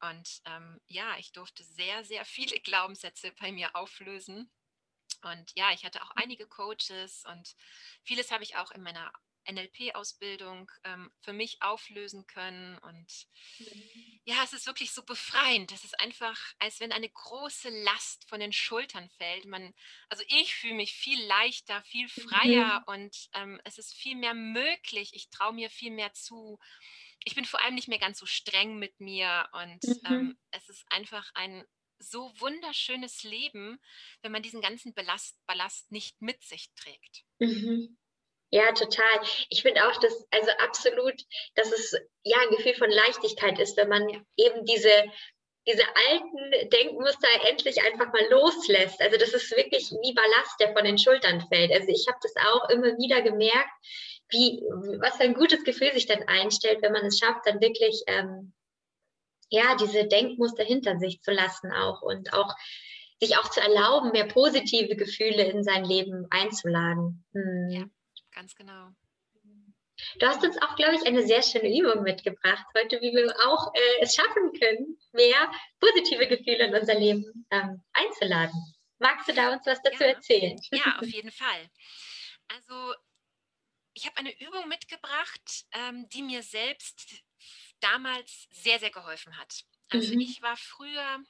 Und 0.00 0.40
ähm, 0.44 0.80
ja, 0.86 1.16
ich 1.18 1.32
durfte 1.32 1.64
sehr, 1.64 2.04
sehr 2.04 2.24
viele 2.24 2.60
Glaubenssätze 2.60 3.32
bei 3.40 3.52
mir 3.52 3.74
auflösen. 3.74 4.50
Und 5.22 5.52
ja, 5.54 5.72
ich 5.72 5.84
hatte 5.84 6.02
auch 6.02 6.10
einige 6.16 6.46
Coaches 6.46 7.24
und 7.26 7.54
vieles 8.02 8.30
habe 8.30 8.44
ich 8.44 8.56
auch 8.56 8.70
in 8.70 8.82
meiner 8.82 9.12
NLP-Ausbildung 9.50 10.70
ähm, 10.84 11.10
für 11.20 11.32
mich 11.32 11.62
auflösen 11.62 12.26
können. 12.26 12.78
Und 12.78 13.26
mhm. 13.58 14.20
ja, 14.24 14.36
es 14.44 14.52
ist 14.52 14.66
wirklich 14.66 14.92
so 14.92 15.02
befreiend. 15.02 15.72
Es 15.72 15.84
ist 15.84 15.98
einfach, 16.00 16.38
als 16.58 16.80
wenn 16.80 16.92
eine 16.92 17.08
große 17.08 17.70
Last 17.84 18.28
von 18.28 18.40
den 18.40 18.52
Schultern 18.52 19.08
fällt. 19.16 19.46
Man, 19.46 19.74
also 20.08 20.22
ich 20.28 20.54
fühle 20.54 20.74
mich 20.74 20.92
viel 20.92 21.24
leichter, 21.26 21.82
viel 21.82 22.08
freier 22.08 22.80
mhm. 22.80 22.84
und 22.86 23.28
ähm, 23.34 23.60
es 23.64 23.78
ist 23.78 23.94
viel 23.94 24.16
mehr 24.16 24.34
möglich. 24.34 25.10
Ich 25.14 25.30
traue 25.30 25.54
mir 25.54 25.70
viel 25.70 25.92
mehr 25.92 26.12
zu. 26.12 26.58
Ich 27.24 27.34
bin 27.34 27.44
vor 27.44 27.62
allem 27.62 27.74
nicht 27.74 27.88
mehr 27.88 27.98
ganz 27.98 28.18
so 28.18 28.26
streng 28.26 28.78
mit 28.78 29.00
mir 29.00 29.48
und 29.52 29.82
mhm. 29.84 30.00
ähm, 30.06 30.38
es 30.50 30.68
ist 30.68 30.84
einfach 30.90 31.30
ein 31.34 31.64
so 31.98 32.32
wunderschönes 32.38 33.22
Leben, 33.22 33.78
wenn 34.22 34.32
man 34.32 34.42
diesen 34.42 34.60
ganzen 34.60 34.94
Ballast, 34.94 35.36
Ballast 35.46 35.90
nicht 35.90 36.20
mit 36.20 36.42
sich 36.42 36.70
trägt. 36.74 37.24
Mhm. 37.38 37.96
Ja, 38.50 38.72
total. 38.72 39.20
Ich 39.50 39.62
finde 39.62 39.86
auch, 39.86 40.00
dass, 40.00 40.26
also 40.30 40.50
absolut, 40.58 41.14
dass 41.54 41.70
es 41.70 41.94
ja 42.22 42.38
ein 42.40 42.56
Gefühl 42.56 42.74
von 42.74 42.90
Leichtigkeit 42.90 43.58
ist, 43.58 43.76
wenn 43.76 43.88
man 43.88 44.08
ja. 44.08 44.20
eben 44.36 44.64
diese, 44.64 44.90
diese 45.66 45.84
alten 46.10 46.70
Denkmuster 46.70 47.28
endlich 47.46 47.82
einfach 47.82 48.10
mal 48.10 48.26
loslässt. 48.30 49.00
Also 49.02 49.18
das 49.18 49.34
ist 49.34 49.54
wirklich 49.54 49.90
wie 49.90 50.14
Ballast, 50.14 50.58
der 50.60 50.72
von 50.72 50.84
den 50.84 50.98
Schultern 50.98 51.46
fällt. 51.52 51.72
Also 51.72 51.88
ich 51.88 52.06
habe 52.08 52.18
das 52.22 52.34
auch 52.46 52.70
immer 52.70 52.96
wieder 52.96 53.20
gemerkt, 53.20 53.70
wie, 54.30 54.62
was 55.00 55.16
für 55.16 55.24
ein 55.24 55.34
gutes 55.34 55.64
Gefühl 55.64 55.92
sich 55.92 56.06
dann 56.06 56.22
einstellt, 56.22 56.80
wenn 56.80 56.92
man 56.92 57.04
es 57.04 57.18
schafft, 57.18 57.46
dann 57.46 57.60
wirklich 57.60 58.02
ähm, 58.06 58.54
ja, 59.50 59.76
diese 59.76 60.06
Denkmuster 60.06 60.64
hinter 60.64 60.98
sich 60.98 61.20
zu 61.22 61.32
lassen 61.32 61.72
auch 61.72 62.02
und 62.02 62.32
auch 62.32 62.54
sich 63.20 63.36
auch 63.36 63.50
zu 63.50 63.60
erlauben, 63.60 64.12
mehr 64.12 64.26
positive 64.26 64.94
Gefühle 64.96 65.44
in 65.44 65.64
sein 65.64 65.84
Leben 65.84 66.26
einzuladen. 66.30 67.24
Hm. 67.32 67.68
Ja, 67.70 67.84
ganz 68.32 68.54
genau. 68.54 68.90
Du 70.20 70.26
hast 70.26 70.44
uns 70.44 70.60
auch, 70.62 70.76
glaube 70.76 70.94
ich, 70.94 71.06
eine 71.06 71.26
sehr 71.26 71.42
schöne 71.42 71.76
Übung 71.76 72.04
mitgebracht 72.04 72.64
heute, 72.76 73.00
wie 73.00 73.12
wir 73.12 73.34
auch 73.46 73.74
äh, 73.74 74.02
es 74.02 74.14
schaffen 74.14 74.52
können, 74.52 74.96
mehr 75.12 75.50
positive 75.80 76.28
Gefühle 76.28 76.66
in 76.66 76.74
unser 76.74 76.94
Leben 76.94 77.46
ähm, 77.50 77.82
einzuladen. 77.92 78.54
Magst 79.00 79.28
du 79.28 79.32
da 79.32 79.52
uns 79.52 79.66
was 79.66 79.82
dazu 79.82 80.04
ja. 80.04 80.10
erzählen? 80.10 80.58
Ja, 80.70 80.98
auf 81.00 81.06
jeden 81.06 81.32
Fall. 81.32 81.68
Also 82.48 82.94
ich 83.94 84.06
habe 84.06 84.16
eine 84.18 84.40
Übung 84.40 84.68
mitgebracht, 84.68 85.66
ähm, 85.72 86.08
die 86.10 86.22
mir 86.22 86.42
selbst 86.42 87.22
damals 87.80 88.48
sehr, 88.50 88.78
sehr 88.78 88.90
geholfen 88.90 89.36
hat. 89.38 89.64
Also 89.90 90.14
mhm. 90.14 90.20
ich 90.20 90.42
war 90.42 90.56
früher 90.56 91.20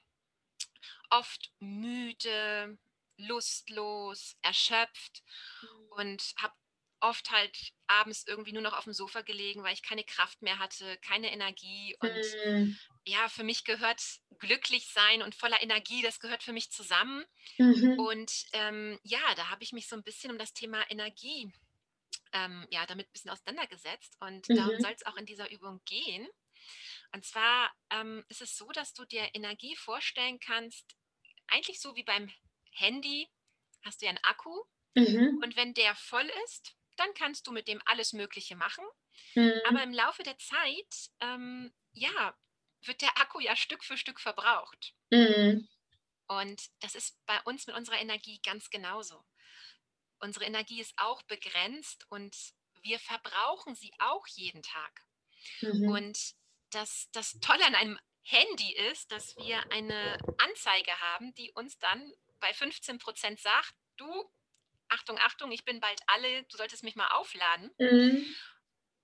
oft 1.11 1.51
müde, 1.61 2.79
lustlos, 3.17 4.37
erschöpft 4.43 5.23
mhm. 5.63 5.93
und 5.93 6.35
habe 6.39 6.55
oft 7.01 7.31
halt 7.31 7.57
abends 7.87 8.27
irgendwie 8.27 8.53
nur 8.53 8.63
noch 8.63 8.73
auf 8.73 8.85
dem 8.85 8.93
Sofa 8.93 9.23
gelegen, 9.23 9.63
weil 9.63 9.73
ich 9.73 9.83
keine 9.83 10.05
Kraft 10.05 10.43
mehr 10.43 10.59
hatte, 10.59 10.99
keine 10.99 11.33
Energie. 11.33 11.97
Und 12.01 12.25
mhm. 12.47 12.79
ja, 13.05 13.29
für 13.29 13.45
mich 13.45 13.65
gehört 13.65 14.03
glücklich 14.39 14.91
sein 14.93 15.23
und 15.23 15.35
voller 15.35 15.63
Energie, 15.63 16.03
das 16.03 16.21
gehört 16.21 16.43
für 16.43 16.53
mich 16.53 16.71
zusammen. 16.71 17.25
Mhm. 17.57 17.99
Und 17.99 18.47
ähm, 18.53 18.99
ja, 19.05 19.21
da 19.37 19.51
habe 19.51 19.63
ich 19.63 19.73
mich 19.73 19.89
so 19.89 19.97
ein 19.97 20.03
bisschen 20.03 20.33
um 20.33 20.39
das 20.39 20.53
Thema 20.55 20.83
Energie 20.91 21.53
ähm, 22.33 22.67
ja, 22.71 22.87
damit 22.87 23.09
ein 23.09 23.13
bisschen 23.13 23.31
auseinandergesetzt 23.31 24.17
und 24.21 24.49
mhm. 24.49 24.57
darum 24.57 24.81
soll 24.81 24.93
es 24.93 25.07
auch 25.07 25.17
in 25.17 25.27
dieser 25.27 25.51
Übung 25.51 25.81
gehen. 25.85 26.29
Und 27.13 27.25
zwar 27.25 27.73
ähm, 27.91 28.25
ist 28.29 28.43
es 28.43 28.57
so, 28.57 28.69
dass 28.71 28.93
du 28.93 29.05
dir 29.05 29.29
Energie 29.35 29.77
vorstellen 29.77 30.39
kannst, 30.41 30.97
eigentlich 31.47 31.81
so 31.81 31.95
wie 31.97 32.03
beim 32.03 32.31
Handy 32.73 33.29
hast 33.85 34.01
du 34.01 34.07
ja 34.07 34.11
einen 34.11 34.25
Akku 34.25 34.65
mhm. 34.95 35.41
und 35.43 35.57
wenn 35.57 35.75
der 35.75 35.95
voll 35.95 36.31
ist, 36.45 36.75
dann 36.97 37.15
kannst 37.15 37.47
du 37.47 37.53
mit 37.53 37.69
dem 37.69 37.81
alles 37.87 38.13
Mögliche 38.13 38.57
machen. 38.57 38.85
Mhm. 39.35 39.61
Aber 39.69 39.83
im 39.83 39.93
Laufe 39.93 40.23
der 40.23 40.37
Zeit, 40.39 41.11
ähm, 41.21 41.73
ja, 41.93 42.37
wird 42.85 43.01
der 43.03 43.17
Akku 43.19 43.41
ja 43.41 43.57
Stück 43.57 43.85
für 43.85 43.97
Stück 43.97 44.21
verbraucht. 44.21 44.95
Mhm. 45.11 45.69
Und 46.27 46.63
das 46.81 46.95
ist 46.95 47.17
bei 47.25 47.41
uns 47.43 47.67
mit 47.67 47.75
unserer 47.75 47.99
Energie 47.99 48.41
ganz 48.43 48.69
genauso 48.69 49.25
unsere 50.21 50.45
Energie 50.45 50.81
ist 50.81 50.95
auch 50.97 51.23
begrenzt 51.23 52.07
und 52.11 52.37
wir 52.83 52.99
verbrauchen 52.99 53.75
sie 53.75 53.93
auch 53.99 54.27
jeden 54.29 54.63
Tag. 54.63 55.05
Mhm. 55.61 55.89
Und 55.91 56.35
das, 56.71 57.09
das 57.13 57.39
Tolle 57.41 57.65
an 57.67 57.75
einem 57.75 57.99
Handy 58.23 58.75
ist, 58.91 59.11
dass 59.11 59.37
wir 59.37 59.59
eine 59.73 60.19
Anzeige 60.39 60.93
haben, 61.01 61.35
die 61.35 61.51
uns 61.53 61.79
dann 61.79 62.13
bei 62.41 62.53
15 62.53 62.99
Prozent 62.99 63.41
sagt, 63.41 63.75
du, 63.97 64.31
Achtung, 64.89 65.19
Achtung, 65.19 65.51
ich 65.53 65.65
bin 65.65 65.81
bald 65.81 66.01
alle, 66.07 66.45
du 66.45 66.57
solltest 66.57 66.83
mich 66.83 66.97
mal 66.97 67.09
aufladen. 67.09 67.71
Mhm. 67.79 68.35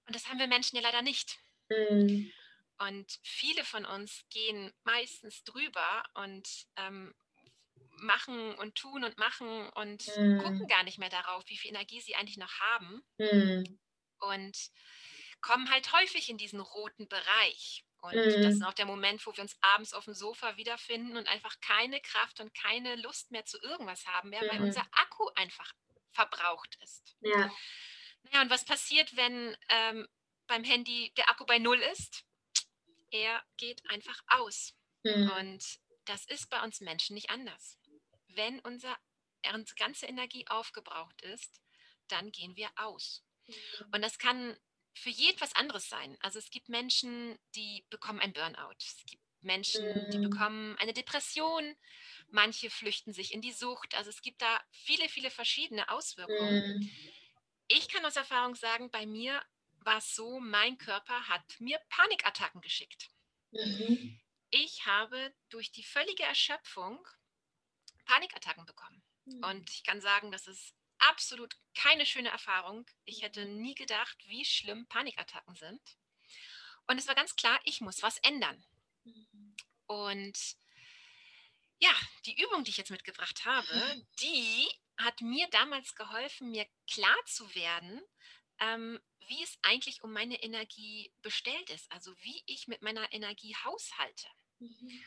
Und 0.07 0.15
das 0.15 0.29
haben 0.29 0.39
wir 0.39 0.47
Menschen 0.47 0.77
ja 0.77 0.83
leider 0.83 1.03
nicht. 1.03 1.39
Mhm. 1.69 2.31
Und 2.79 3.19
viele 3.23 3.65
von 3.65 3.87
uns 3.87 4.25
gehen 4.31 4.73
meistens 4.83 5.45
drüber 5.45 6.05
und 6.15 6.67
ähm, 6.77 7.15
machen 7.99 8.55
und 8.57 8.75
tun 8.75 9.05
und 9.05 9.19
machen 9.19 9.69
und 9.71 10.07
mhm. 10.17 10.39
gucken 10.39 10.69
gar 10.69 10.83
nicht 10.85 10.99
mehr 10.99 11.11
darauf, 11.11 11.43
wie 11.47 11.57
viel 11.57 11.71
Energie 11.71 12.01
sie 12.01 12.15
eigentlich 12.15 12.39
noch 12.39 12.53
haben. 12.61 13.03
Mhm. 13.19 13.79
Und 14.21 14.57
kommen 15.41 15.71
halt 15.71 15.93
häufig 15.93 16.31
in 16.31 16.39
diesen 16.39 16.61
roten 16.61 17.09
Bereich. 17.09 17.85
Und 18.01 18.15
mhm. 18.15 18.43
das 18.43 18.55
ist 18.55 18.65
auch 18.65 18.75
der 18.75 18.87
Moment, 18.87 19.27
wo 19.27 19.35
wir 19.35 19.43
uns 19.43 19.57
abends 19.61 19.95
auf 19.95 20.05
dem 20.05 20.15
Sofa 20.15 20.57
wiederfinden 20.57 21.17
und 21.17 21.29
einfach 21.29 21.59
keine 21.61 22.01
Kraft 22.01 22.41
und 22.41 22.55
keine 22.55 22.97
Lust 22.97 23.31
mehr 23.31 23.45
zu 23.45 23.59
irgendwas 23.63 24.07
haben 24.07 24.31
mehr, 24.31 24.43
weil 24.43 24.63
unser 24.63 24.87
Akku 24.93 25.29
einfach 25.37 25.73
verbraucht 26.13 26.77
ist. 26.83 27.17
Ja. 27.21 27.51
Naja, 28.25 28.43
und 28.43 28.51
was 28.51 28.65
passiert, 28.65 29.17
wenn 29.17 29.57
ähm, 29.69 30.09
beim 30.47 30.65
Handy 30.65 31.13
der 31.17 31.31
Akku 31.31 31.47
bei 31.47 31.59
Null 31.59 31.79
ist? 31.93 32.25
Er 33.11 33.43
geht 33.57 33.83
einfach 33.89 34.21
aus. 34.27 34.75
Mhm. 35.03 35.31
Und 35.39 35.79
das 36.05 36.27
ist 36.27 36.51
bei 36.51 36.63
uns 36.63 36.81
Menschen 36.81 37.15
nicht 37.15 37.31
anders. 37.31 37.79
Wenn 38.35 38.61
unser, 38.61 38.97
unsere 39.53 39.77
ganze 39.77 40.07
Energie 40.07 40.47
aufgebraucht 40.49 41.21
ist, 41.23 41.61
dann 42.09 42.33
gehen 42.33 42.57
wir 42.57 42.71
aus. 42.77 43.25
Mhm. 43.47 43.55
Und 43.93 44.03
das 44.03 44.19
kann 44.19 44.57
für 44.95 45.11
jeden 45.11 45.41
was 45.41 45.55
anderes 45.55 45.89
sein. 45.89 46.17
Also 46.21 46.39
es 46.39 46.51
gibt 46.51 46.69
Menschen, 46.69 47.39
die 47.55 47.85
bekommen 47.91 48.21
ein 48.21 48.33
Burnout. 48.33 48.77
Es 48.79 49.03
gibt 49.07 49.23
Menschen, 49.43 50.11
die 50.11 50.19
mhm. 50.19 50.31
bekommen 50.31 50.77
eine 50.79 50.93
Depression. 50.93 51.77
Manche 52.29 52.71
flüchten 52.71 53.13
sich 53.13 53.35
in 53.35 53.43
die 53.43 53.53
Sucht. 53.53 53.95
Also 53.95 54.11
es 54.11 54.23
gibt 54.23 54.41
da 54.41 54.63
viele, 54.71 55.09
viele 55.09 55.31
verschiedene 55.31 55.89
Auswirkungen. 55.89 56.79
Mhm. 56.79 56.91
Ich 57.69 57.89
kann 57.89 58.05
aus 58.05 58.17
Erfahrung 58.17 58.55
sagen, 58.55 58.91
bei 58.91 59.07
mir 59.07 59.43
war 59.81 59.99
es 59.99 60.15
so, 60.15 60.41
mein 60.41 60.79
Körper 60.79 61.29
hat 61.29 61.61
mir 61.61 61.79
Panikattacken 61.91 62.61
geschickt. 62.61 63.11
Mhm. 63.53 64.21
Ich 64.51 64.87
habe 64.87 65.35
durch 65.49 65.73
die 65.73 65.83
völlige 65.83 66.23
Erschöpfung 66.23 67.07
Panikattacken 68.05 68.67
bekommen. 68.67 69.03
Mhm. 69.25 69.45
Und 69.45 69.71
ich 69.71 69.85
kann 69.85 70.01
sagen, 70.01 70.31
das 70.31 70.47
ist 70.47 70.75
absolut 70.99 71.57
keine 71.75 72.07
schöne 72.07 72.31
Erfahrung. 72.31 72.87
Ich 73.05 73.23
hätte 73.23 73.45
mhm. 73.45 73.61
nie 73.61 73.75
gedacht, 73.75 74.17
wie 74.27 74.45
schlimm 74.45 74.87
Panikattacken 74.89 75.55
sind. 75.55 75.81
Und 76.87 76.99
es 76.99 77.09
war 77.09 77.15
ganz 77.15 77.37
klar, 77.37 77.59
ich 77.65 77.81
muss 77.81 78.03
was 78.03 78.19
ändern. 78.19 78.65
Mhm. 79.05 79.57
Und 79.87 80.39
ja, 81.79 81.93
die 82.27 82.41
Übung, 82.43 82.65
die 82.65 82.71
ich 82.71 82.77
jetzt 82.77 82.91
mitgebracht 82.91 83.45
habe, 83.45 83.69
die 84.21 84.69
hat 84.97 85.21
mir 85.21 85.49
damals 85.49 85.95
geholfen, 85.95 86.51
mir 86.51 86.67
klar 86.91 87.17
zu 87.27 87.53
werden, 87.55 88.01
ähm, 88.61 89.01
wie 89.27 89.43
es 89.43 89.59
eigentlich 89.63 90.03
um 90.03 90.13
meine 90.13 90.43
Energie 90.43 91.13
bestellt 91.23 91.71
ist, 91.71 91.91
also 91.91 92.15
wie 92.21 92.43
ich 92.47 92.69
mit 92.69 92.83
meiner 92.83 93.13
Energie 93.13 93.57
haushalte. 93.65 94.29
Mhm. 94.59 95.05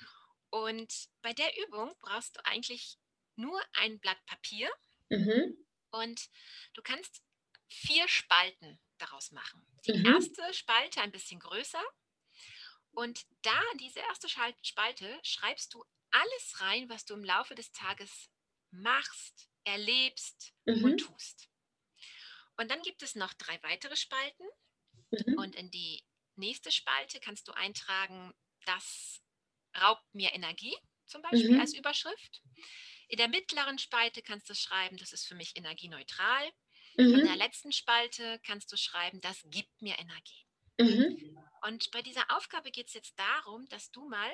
Und 0.49 1.09
bei 1.21 1.33
der 1.33 1.51
Übung 1.65 1.93
brauchst 1.99 2.37
du 2.37 2.45
eigentlich 2.45 2.97
nur 3.35 3.61
ein 3.73 3.99
Blatt 3.99 4.23
Papier 4.25 4.69
mhm. 5.09 5.55
und 5.91 6.29
du 6.73 6.81
kannst 6.81 7.21
vier 7.67 8.07
Spalten 8.07 8.79
daraus 8.97 9.31
machen. 9.31 9.65
Die 9.85 9.93
mhm. 9.93 10.05
erste 10.05 10.53
Spalte 10.53 11.01
ein 11.01 11.11
bisschen 11.11 11.39
größer 11.39 11.83
und 12.91 13.27
da 13.43 13.61
in 13.73 13.77
diese 13.77 13.99
erste 13.99 14.27
Spalte 14.27 15.19
schreibst 15.21 15.73
du 15.73 15.83
alles 16.11 16.61
rein, 16.61 16.89
was 16.89 17.05
du 17.05 17.13
im 17.13 17.23
Laufe 17.23 17.53
des 17.53 17.71
Tages 17.71 18.31
machst, 18.71 19.49
erlebst 19.65 20.53
mhm. 20.65 20.83
und 20.83 20.97
tust. 20.97 21.49
Und 22.57 22.71
dann 22.71 22.81
gibt 22.81 23.03
es 23.03 23.15
noch 23.15 23.33
drei 23.33 23.61
weitere 23.61 23.95
Spalten. 23.95 24.47
Mhm. 25.11 25.37
Und 25.37 25.55
in 25.55 25.69
die 25.69 26.03
nächste 26.35 26.71
Spalte 26.71 27.19
kannst 27.19 27.47
du 27.47 27.51
eintragen, 27.51 28.33
das 28.65 29.21
raubt 29.81 30.03
mir 30.13 30.33
Energie, 30.33 30.75
zum 31.05 31.21
Beispiel 31.21 31.53
mhm. 31.53 31.59
als 31.59 31.73
Überschrift. 31.73 32.41
In 33.07 33.17
der 33.17 33.29
mittleren 33.29 33.79
Spalte 33.79 34.21
kannst 34.21 34.49
du 34.49 34.55
schreiben, 34.55 34.97
das 34.97 35.13
ist 35.13 35.25
für 35.25 35.35
mich 35.35 35.55
energieneutral. 35.55 36.51
Mhm. 36.97 37.19
In 37.19 37.25
der 37.25 37.37
letzten 37.37 37.71
Spalte 37.71 38.39
kannst 38.45 38.71
du 38.71 38.77
schreiben, 38.77 39.21
das 39.21 39.41
gibt 39.45 39.81
mir 39.81 39.97
Energie. 39.99 40.45
Mhm. 40.79 41.37
Und 41.61 41.89
bei 41.91 42.01
dieser 42.01 42.25
Aufgabe 42.35 42.71
geht 42.71 42.87
es 42.87 42.93
jetzt 42.93 43.17
darum, 43.17 43.67
dass 43.69 43.91
du 43.91 44.07
mal 44.07 44.31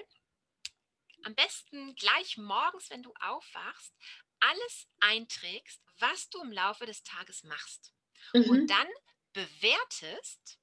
am 1.23 1.35
besten 1.35 1.95
gleich 1.95 2.37
morgens, 2.37 2.89
wenn 2.89 3.03
du 3.03 3.13
aufwachst, 3.21 3.93
alles 4.39 4.87
einträgst, 4.99 5.81
was 5.99 6.29
du 6.29 6.41
im 6.41 6.51
Laufe 6.51 6.85
des 6.85 7.03
Tages 7.03 7.43
machst. 7.43 7.93
Mhm. 8.33 8.49
Und 8.49 8.67
dann 8.67 8.87
bewertest, 9.31 10.59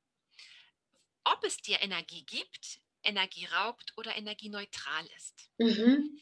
ob 1.24 1.42
es 1.44 1.56
dir 1.58 1.80
Energie 1.80 2.24
gibt, 2.24 2.80
Energie 3.02 3.46
raubt 3.46 3.92
oder 3.96 4.16
energieneutral 4.16 5.06
ist. 5.16 5.50
Mhm. 5.58 6.20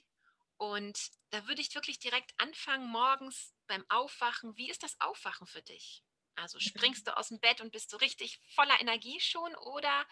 Und 0.56 0.98
da 1.30 1.46
würde 1.46 1.60
ich 1.60 1.74
wirklich 1.74 1.98
direkt 1.98 2.32
anfangen, 2.38 2.88
morgens 2.90 3.54
beim 3.66 3.84
Aufwachen. 3.88 4.56
Wie 4.56 4.70
ist 4.70 4.82
das 4.82 5.00
Aufwachen 5.00 5.46
für 5.46 5.62
dich? 5.62 6.02
Also 6.34 6.58
mhm. 6.58 6.62
springst 6.62 7.06
du 7.06 7.16
aus 7.16 7.28
dem 7.28 7.40
Bett 7.40 7.60
und 7.60 7.72
bist 7.72 7.92
du 7.92 7.96
richtig 7.96 8.40
voller 8.54 8.80
Energie 8.80 9.20
schon 9.20 9.54
oder 9.56 10.06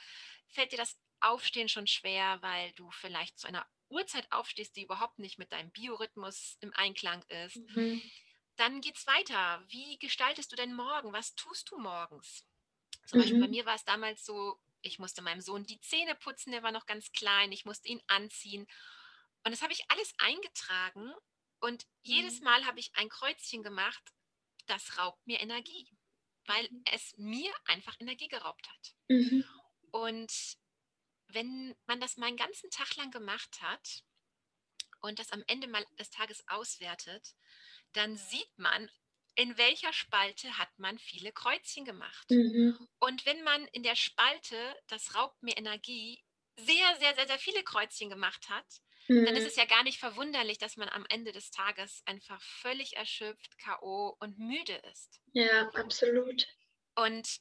fällt 0.49 0.73
dir 0.73 0.79
das 0.79 0.99
Aufstehen 1.21 1.69
schon 1.69 1.87
schwer, 1.87 2.39
weil 2.43 2.73
du 2.73 2.91
vielleicht 2.91 3.39
zu 3.39 3.47
einer 3.47 3.67
Uhrzeit 3.89 4.31
aufstehst, 4.31 4.77
die 4.77 4.83
überhaupt 4.83 5.19
nicht 5.19 5.39
mit 5.39 5.53
deinem 5.53 5.71
Biorhythmus 5.71 6.59
im 6.61 6.73
Einklang 6.75 7.23
ist? 7.45 7.57
Mhm. 7.57 8.03
Dann 8.57 8.81
geht 8.81 8.97
es 8.97 9.07
weiter. 9.07 9.65
Wie 9.69 9.99
gestaltest 9.99 10.53
du 10.53 10.57
deinen 10.57 10.75
Morgen? 10.75 11.13
Was 11.13 11.35
tust 11.35 11.71
du 11.71 11.79
morgens? 11.79 12.45
Zum 13.07 13.19
mhm. 13.19 13.23
Beispiel 13.23 13.41
bei 13.41 13.49
mir 13.49 13.67
war 13.67 13.75
es 13.75 13.85
damals 13.85 14.25
so, 14.25 14.61
ich 14.83 14.99
musste 14.99 15.23
meinem 15.23 15.41
Sohn 15.41 15.65
die 15.65 15.81
Zähne 15.81 16.15
putzen, 16.15 16.53
der 16.53 16.63
war 16.63 16.73
noch 16.73 16.87
ganz 16.87 17.13
klein, 17.13 17.53
ich 17.53 17.65
musste 17.65 17.89
ihn 17.89 18.03
anziehen. 18.07 18.67
Und 19.45 19.53
das 19.53 19.63
habe 19.63 19.73
ich 19.73 19.85
alles 19.89 20.13
eingetragen 20.19 21.13
und 21.61 21.87
jedes 22.03 22.39
mhm. 22.39 22.45
Mal 22.45 22.67
habe 22.67 22.81
ich 22.81 22.95
ein 22.95 23.09
Kreuzchen 23.09 23.63
gemacht, 23.63 24.13
das 24.67 24.99
raubt 24.99 25.25
mir 25.27 25.41
Energie, 25.41 25.89
weil 26.47 26.69
es 26.93 27.15
mir 27.17 27.53
einfach 27.67 27.97
Energie 28.01 28.29
geraubt 28.29 28.69
hat. 28.69 28.95
Mhm. 29.09 29.45
Und 29.91 30.57
wenn 31.29 31.77
man 31.87 32.01
das 32.01 32.17
meinen 32.17 32.37
ganzen 32.37 32.71
Tag 32.71 32.95
lang 32.97 33.11
gemacht 33.11 33.61
hat 33.63 34.05
und 35.01 35.19
das 35.19 35.33
am 35.33 35.43
Ende 35.47 35.69
mal 35.69 35.85
des 35.99 36.11
Tages 36.11 36.47
auswertet, 36.49 37.35
dann 37.93 38.17
sieht 38.17 38.59
man, 38.59 38.91
in 39.37 39.57
welcher 39.59 39.93
Spalte 39.93 40.59
hat 40.59 40.71
man 40.79 40.99
viele 40.99 41.31
Kreuzchen 41.31 41.85
gemacht. 41.85 42.31
Mhm. 42.31 42.77
Und 42.99 43.27
wenn 43.27 43.43
man 43.45 43.67
in 43.69 43.83
der 43.83 43.95
Spalte, 43.95 44.57
das 44.89 45.15
raubt 45.15 45.43
mir 45.43 45.57
Energie, 45.57 46.25
sehr, 46.57 46.97
sehr, 46.99 47.15
sehr, 47.15 47.27
sehr 47.27 47.39
viele 47.39 47.63
Kreuzchen 47.63 48.09
gemacht 48.09 48.49
hat, 48.49 48.67
mhm. 49.09 49.27
dann 49.27 49.37
ist 49.37 49.43
mhm. 49.43 49.49
es 49.49 49.57
ja 49.57 49.67
gar 49.67 49.83
nicht 49.83 49.99
verwunderlich, 49.99 50.59
dass 50.59 50.77
man 50.77 50.89
am 50.89 51.05
Ende 51.11 51.33
des 51.33 51.51
Tages 51.51 52.03
einfach 52.07 52.43
völlig 52.43 52.97
erschöpft, 52.97 53.59
KO 53.63 54.17
und 54.21 54.39
müde 54.39 54.75
ist. 54.91 55.21
Ja, 55.33 55.69
absolut. 55.75 56.47
Und 56.95 57.41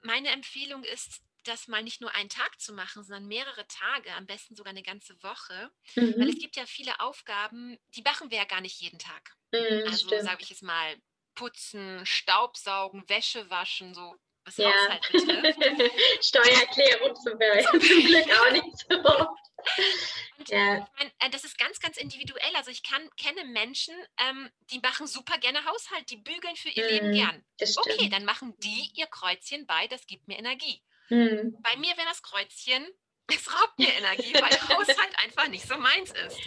meine 0.00 0.30
Empfehlung 0.30 0.84
ist, 0.84 1.20
das 1.44 1.68
mal 1.68 1.82
nicht 1.82 2.00
nur 2.00 2.12
einen 2.14 2.28
Tag 2.28 2.58
zu 2.60 2.72
machen, 2.72 3.04
sondern 3.04 3.26
mehrere 3.26 3.66
Tage, 3.68 4.12
am 4.14 4.26
besten 4.26 4.56
sogar 4.56 4.70
eine 4.70 4.82
ganze 4.82 5.22
Woche. 5.22 5.70
Mhm. 5.94 6.14
Weil 6.18 6.30
es 6.30 6.38
gibt 6.38 6.56
ja 6.56 6.66
viele 6.66 6.98
Aufgaben, 7.00 7.78
die 7.94 8.02
machen 8.02 8.30
wir 8.30 8.38
ja 8.38 8.44
gar 8.44 8.60
nicht 8.60 8.80
jeden 8.80 8.98
Tag. 8.98 9.36
Mhm, 9.52 9.84
also 9.86 10.08
sage 10.20 10.42
ich 10.42 10.50
es 10.50 10.62
mal, 10.62 10.96
putzen, 11.36 12.04
Staubsaugen, 12.04 13.08
Wäsche 13.08 13.48
waschen, 13.48 13.94
so 13.94 14.16
was 14.44 14.56
ja. 14.56 14.72
Haushalt 14.72 15.12
betrifft. 15.12 15.92
Steuererklärung 16.22 17.14
zum, 17.14 17.38
zum 17.70 18.06
Glück 18.06 18.40
auch 18.40 18.50
nicht 18.52 18.78
so 18.88 19.04
oft. 19.04 19.46
Und 20.38 20.48
ja. 20.48 20.78
ich 20.78 20.84
mein, 20.98 21.10
äh, 21.18 21.30
das 21.30 21.44
ist 21.44 21.58
ganz, 21.58 21.80
ganz 21.80 21.96
individuell. 21.96 22.54
Also 22.54 22.70
ich 22.70 22.82
kann, 22.82 23.08
kenne 23.16 23.44
Menschen, 23.44 23.94
ähm, 24.18 24.50
die 24.70 24.78
machen 24.78 25.06
super 25.06 25.38
gerne 25.38 25.64
Haushalt, 25.64 26.08
die 26.10 26.16
bügeln 26.16 26.56
für 26.56 26.68
ihr 26.68 26.84
mm, 26.84 26.88
Leben 26.88 27.12
gern. 27.12 27.44
Okay, 27.60 28.08
dann 28.08 28.24
machen 28.24 28.54
die 28.58 28.90
ihr 28.94 29.06
Kreuzchen 29.06 29.66
bei, 29.66 29.86
das 29.88 30.06
gibt 30.06 30.28
mir 30.28 30.38
Energie. 30.38 30.82
Mm. 31.08 31.60
Bei 31.62 31.76
mir 31.76 31.96
wäre 31.96 32.06
das 32.08 32.22
Kreuzchen, 32.22 32.86
es 33.26 33.52
raubt 33.52 33.78
mir 33.78 33.92
Energie, 33.92 34.34
weil 34.34 34.50
Haushalt 34.68 35.18
einfach 35.24 35.48
nicht 35.48 35.66
so 35.66 35.76
meins 35.76 36.12
ist. 36.12 36.40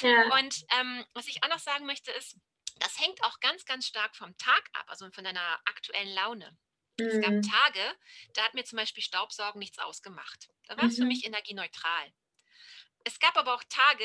Ja. 0.00 0.34
Und 0.38 0.64
ähm, 0.80 1.04
was 1.12 1.28
ich 1.28 1.42
auch 1.44 1.48
noch 1.48 1.58
sagen 1.58 1.86
möchte 1.86 2.10
ist, 2.12 2.36
das 2.82 2.98
hängt 2.98 3.22
auch 3.22 3.38
ganz, 3.38 3.64
ganz 3.64 3.86
stark 3.86 4.16
vom 4.16 4.36
Tag 4.38 4.68
ab, 4.72 4.86
also 4.88 5.08
von 5.12 5.22
deiner 5.22 5.60
aktuellen 5.66 6.12
Laune. 6.14 6.58
Es 6.96 7.20
gab 7.20 7.30
mhm. 7.30 7.42
Tage, 7.42 7.96
da 8.34 8.42
hat 8.42 8.54
mir 8.54 8.64
zum 8.64 8.76
Beispiel 8.76 9.02
Staubsaugen 9.02 9.60
nichts 9.60 9.78
ausgemacht. 9.78 10.48
Da 10.66 10.76
war 10.76 10.84
es 10.84 10.98
mhm. 10.98 11.02
für 11.02 11.06
mich 11.06 11.24
energieneutral. 11.24 12.12
Es 13.04 13.20
gab 13.20 13.36
aber 13.36 13.54
auch 13.54 13.62
Tage, 13.68 14.04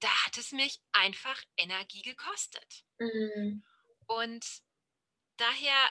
da 0.00 0.08
hat 0.24 0.38
es 0.38 0.52
mich 0.52 0.80
einfach 0.92 1.40
Energie 1.58 2.02
gekostet. 2.02 2.84
Mhm. 2.98 3.62
Und 4.06 4.46
daher 5.36 5.90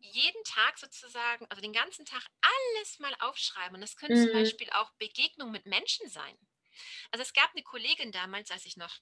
jeden 0.00 0.44
Tag 0.44 0.78
sozusagen, 0.78 1.44
also 1.46 1.60
den 1.60 1.72
ganzen 1.72 2.06
Tag 2.06 2.24
alles 2.40 3.00
mal 3.00 3.14
aufschreiben. 3.18 3.74
Und 3.74 3.80
das 3.80 3.96
können 3.96 4.18
mhm. 4.18 4.26
zum 4.26 4.32
Beispiel 4.32 4.70
auch 4.70 4.92
Begegnungen 4.92 5.52
mit 5.52 5.66
Menschen 5.66 6.08
sein. 6.08 6.38
Also 7.10 7.22
es 7.22 7.32
gab 7.32 7.50
eine 7.50 7.64
Kollegin 7.64 8.12
damals, 8.12 8.52
als 8.52 8.64
ich 8.64 8.76
noch 8.76 9.00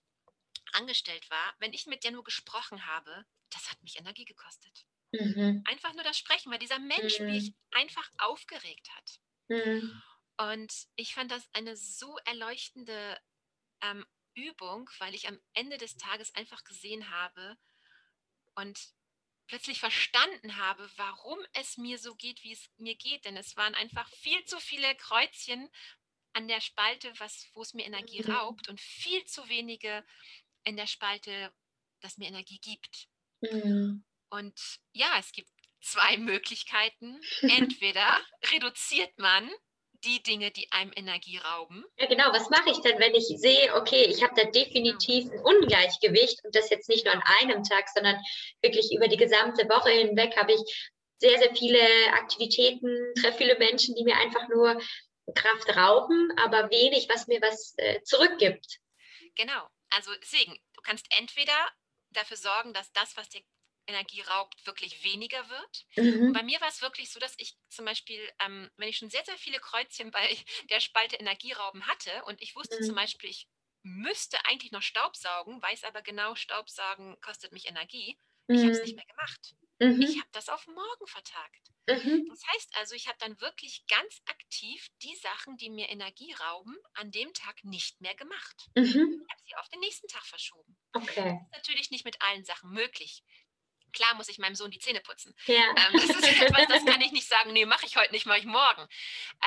angestellt 0.76 1.28
war, 1.30 1.54
wenn 1.58 1.72
ich 1.72 1.86
mit 1.86 2.04
der 2.04 2.12
nur 2.12 2.24
gesprochen 2.24 2.86
habe, 2.86 3.24
das 3.50 3.70
hat 3.70 3.82
mich 3.82 3.98
Energie 3.98 4.24
gekostet. 4.24 4.86
Mhm. 5.12 5.62
Einfach 5.66 5.94
nur 5.94 6.04
das 6.04 6.18
Sprechen, 6.18 6.50
weil 6.50 6.58
dieser 6.58 6.78
Mensch 6.78 7.18
mhm. 7.20 7.26
mich 7.26 7.54
einfach 7.70 8.08
aufgeregt 8.18 8.88
hat. 8.94 9.20
Mhm. 9.48 10.02
Und 10.38 10.72
ich 10.96 11.14
fand 11.14 11.30
das 11.30 11.48
eine 11.52 11.76
so 11.76 12.16
erleuchtende 12.24 13.18
ähm, 13.82 14.04
Übung, 14.34 14.90
weil 14.98 15.14
ich 15.14 15.28
am 15.28 15.40
Ende 15.54 15.78
des 15.78 15.96
Tages 15.96 16.34
einfach 16.34 16.62
gesehen 16.64 17.10
habe 17.10 17.56
und 18.54 18.78
plötzlich 19.46 19.80
verstanden 19.80 20.56
habe, 20.56 20.90
warum 20.96 21.38
es 21.54 21.76
mir 21.76 21.98
so 21.98 22.14
geht, 22.16 22.42
wie 22.42 22.52
es 22.52 22.68
mir 22.76 22.96
geht. 22.96 23.24
Denn 23.24 23.36
es 23.36 23.56
waren 23.56 23.74
einfach 23.74 24.08
viel 24.10 24.44
zu 24.44 24.58
viele 24.60 24.94
Kreuzchen 24.96 25.70
an 26.32 26.48
der 26.48 26.60
Spalte, 26.60 27.12
was, 27.18 27.48
wo 27.54 27.62
es 27.62 27.72
mir 27.72 27.86
Energie 27.86 28.22
mhm. 28.22 28.32
raubt 28.32 28.68
und 28.68 28.80
viel 28.80 29.24
zu 29.24 29.48
wenige 29.48 30.04
in 30.66 30.76
der 30.76 30.86
Spalte, 30.86 31.52
das 32.00 32.18
mir 32.18 32.28
Energie 32.28 32.58
gibt. 32.60 33.08
Mhm. 33.40 34.04
Und 34.28 34.60
ja, 34.92 35.16
es 35.18 35.32
gibt 35.32 35.50
zwei 35.80 36.16
Möglichkeiten. 36.18 37.20
Entweder 37.42 38.18
reduziert 38.52 39.18
man 39.18 39.50
die 40.04 40.22
Dinge, 40.22 40.50
die 40.50 40.70
einem 40.72 40.92
Energie 40.94 41.38
rauben. 41.38 41.84
Ja, 41.98 42.06
genau. 42.06 42.30
Was 42.32 42.50
mache 42.50 42.70
ich 42.70 42.78
denn, 42.80 42.98
wenn 42.98 43.14
ich 43.14 43.26
sehe, 43.26 43.74
okay, 43.74 44.04
ich 44.04 44.22
habe 44.22 44.34
da 44.36 44.44
definitiv 44.50 45.30
ein 45.30 45.40
Ungleichgewicht 45.40 46.44
und 46.44 46.54
das 46.54 46.70
jetzt 46.70 46.88
nicht 46.88 47.06
nur 47.06 47.14
an 47.14 47.22
einem 47.40 47.62
Tag, 47.64 47.88
sondern 47.88 48.16
wirklich 48.60 48.94
über 48.94 49.08
die 49.08 49.16
gesamte 49.16 49.68
Woche 49.68 49.90
hinweg 49.90 50.36
habe 50.36 50.52
ich 50.52 50.90
sehr, 51.18 51.38
sehr 51.38 51.54
viele 51.56 51.80
Aktivitäten, 52.12 53.14
treffe 53.18 53.38
viele 53.38 53.58
Menschen, 53.58 53.94
die 53.94 54.04
mir 54.04 54.16
einfach 54.16 54.48
nur 54.48 54.78
Kraft 55.34 55.74
rauben, 55.74 56.30
aber 56.36 56.70
wenig, 56.70 57.08
was 57.08 57.26
mir 57.26 57.40
was 57.40 57.74
äh, 57.78 58.02
zurückgibt. 58.02 58.78
Genau. 59.34 59.66
Also 59.96 60.14
deswegen, 60.16 60.54
du 60.74 60.82
kannst 60.82 61.06
entweder 61.18 61.56
dafür 62.10 62.36
sorgen, 62.36 62.74
dass 62.74 62.92
das, 62.92 63.16
was 63.16 63.30
dir 63.30 63.42
Energie 63.86 64.20
raubt, 64.20 64.66
wirklich 64.66 65.02
weniger 65.04 65.48
wird. 65.48 65.86
Mhm. 65.96 66.32
bei 66.32 66.42
mir 66.42 66.60
war 66.60 66.68
es 66.68 66.82
wirklich 66.82 67.10
so, 67.10 67.18
dass 67.18 67.34
ich 67.38 67.56
zum 67.70 67.86
Beispiel, 67.86 68.20
ähm, 68.40 68.70
wenn 68.76 68.88
ich 68.88 68.98
schon 68.98 69.10
sehr, 69.10 69.24
sehr 69.24 69.38
viele 69.38 69.58
Kreuzchen 69.58 70.10
bei 70.10 70.28
der 70.70 70.80
Spalte 70.80 71.16
Energierauben 71.16 71.86
hatte 71.86 72.10
und 72.24 72.42
ich 72.42 72.54
wusste 72.56 72.76
mhm. 72.78 72.84
zum 72.84 72.94
Beispiel, 72.94 73.30
ich 73.30 73.48
müsste 73.82 74.44
eigentlich 74.44 74.72
noch 74.72 74.82
Staubsaugen, 74.82 75.62
weiß 75.62 75.84
aber 75.84 76.02
genau, 76.02 76.34
Staubsaugen 76.34 77.18
kostet 77.20 77.52
mich 77.52 77.66
Energie. 77.66 78.18
Ich 78.48 78.60
habe 78.60 78.72
es 78.72 78.82
nicht 78.82 78.92
mhm. 78.92 78.96
mehr 78.96 79.06
gemacht. 79.06 79.54
Mhm. 79.78 80.00
Ich 80.02 80.18
habe 80.18 80.28
das 80.32 80.48
auf 80.48 80.66
morgen 80.66 81.06
vertagt. 81.06 81.70
Mhm. 81.88 82.26
Das 82.30 82.42
heißt 82.46 82.76
also, 82.76 82.94
ich 82.94 83.08
habe 83.08 83.18
dann 83.20 83.40
wirklich 83.40 83.86
ganz 83.88 84.20
aktiv 84.26 84.88
die 85.02 85.14
Sachen, 85.16 85.56
die 85.56 85.70
mir 85.70 85.88
Energie 85.88 86.32
rauben, 86.32 86.76
an 86.94 87.10
dem 87.10 87.32
Tag 87.34 87.62
nicht 87.62 88.00
mehr 88.00 88.14
gemacht. 88.14 88.68
Mhm. 88.74 88.84
Ich 88.84 89.32
habe 89.32 89.42
sie 89.44 89.54
auf 89.56 89.68
den 89.68 89.80
nächsten 89.80 90.08
Tag 90.08 90.24
verschoben. 90.24 90.76
Okay. 90.94 91.14
Das 91.14 91.42
ist 91.42 91.52
natürlich 91.52 91.90
nicht 91.90 92.04
mit 92.04 92.20
allen 92.22 92.44
Sachen 92.44 92.70
möglich. 92.70 93.22
Klar 93.92 94.14
muss 94.14 94.28
ich 94.28 94.38
meinem 94.38 94.54
Sohn 94.54 94.70
die 94.70 94.78
Zähne 94.78 95.00
putzen. 95.00 95.34
Ja. 95.46 95.54
Ähm, 95.54 95.92
das 95.92 96.04
ist 96.04 96.42
etwas, 96.42 96.66
das 96.68 96.84
kann 96.84 97.00
ich 97.00 97.12
nicht 97.12 97.28
sagen, 97.28 97.52
nee, 97.52 97.66
mache 97.66 97.86
ich 97.86 97.96
heute 97.96 98.12
nicht, 98.12 98.26
mache 98.26 98.38
ich 98.38 98.44
morgen. 98.44 98.86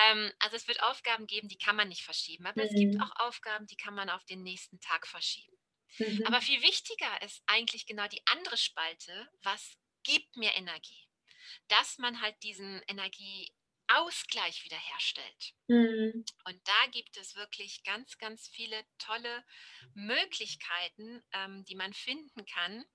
Ähm, 0.08 0.32
also 0.40 0.56
es 0.56 0.68
wird 0.68 0.82
Aufgaben 0.84 1.28
geben, 1.28 1.50
die 1.50 1.58
kann 1.58 1.76
man 1.76 1.90
nicht 1.90 2.04
verschieben. 2.04 2.46
Aber 2.46 2.64
es 2.64 2.74
gibt 2.74 2.96
mhm. 2.96 3.02
auch 3.02 3.28
Aufgaben, 3.28 3.68
die 3.68 3.76
kann 3.76 3.96
man 3.96 4.10
auf 4.10 4.24
den 4.26 4.44
nächsten 4.44 4.80
Tag 4.80 5.08
verschieben. 5.08 5.58
Mhm. 5.98 6.24
Aber 6.26 6.42
viel 6.42 6.62
wichtiger 6.62 7.22
ist 7.24 7.42
eigentlich 7.48 7.86
genau 7.86 8.08
die 8.08 8.22
andere 8.28 8.58
Spalte, 8.58 9.30
was 9.42 9.78
gibt 10.10 10.36
mir 10.36 10.56
Energie? 10.56 11.08
Dass 11.68 11.98
man 11.98 12.22
halt 12.22 12.36
diesen 12.44 12.82
Energieausgleich 12.88 14.64
wiederherstellt. 14.66 15.54
Mhm. 15.68 16.26
Und 16.46 16.68
da 16.68 16.92
gibt 16.92 17.18
es 17.18 17.36
wirklich 17.36 17.84
ganz, 17.84 18.18
ganz 18.18 18.48
viele 18.48 18.84
tolle 18.98 19.44
Möglichkeiten, 19.94 21.24
ähm, 21.34 21.64
die 21.66 21.76
man 21.76 21.94
finden 21.94 22.46
kann, 22.46 22.86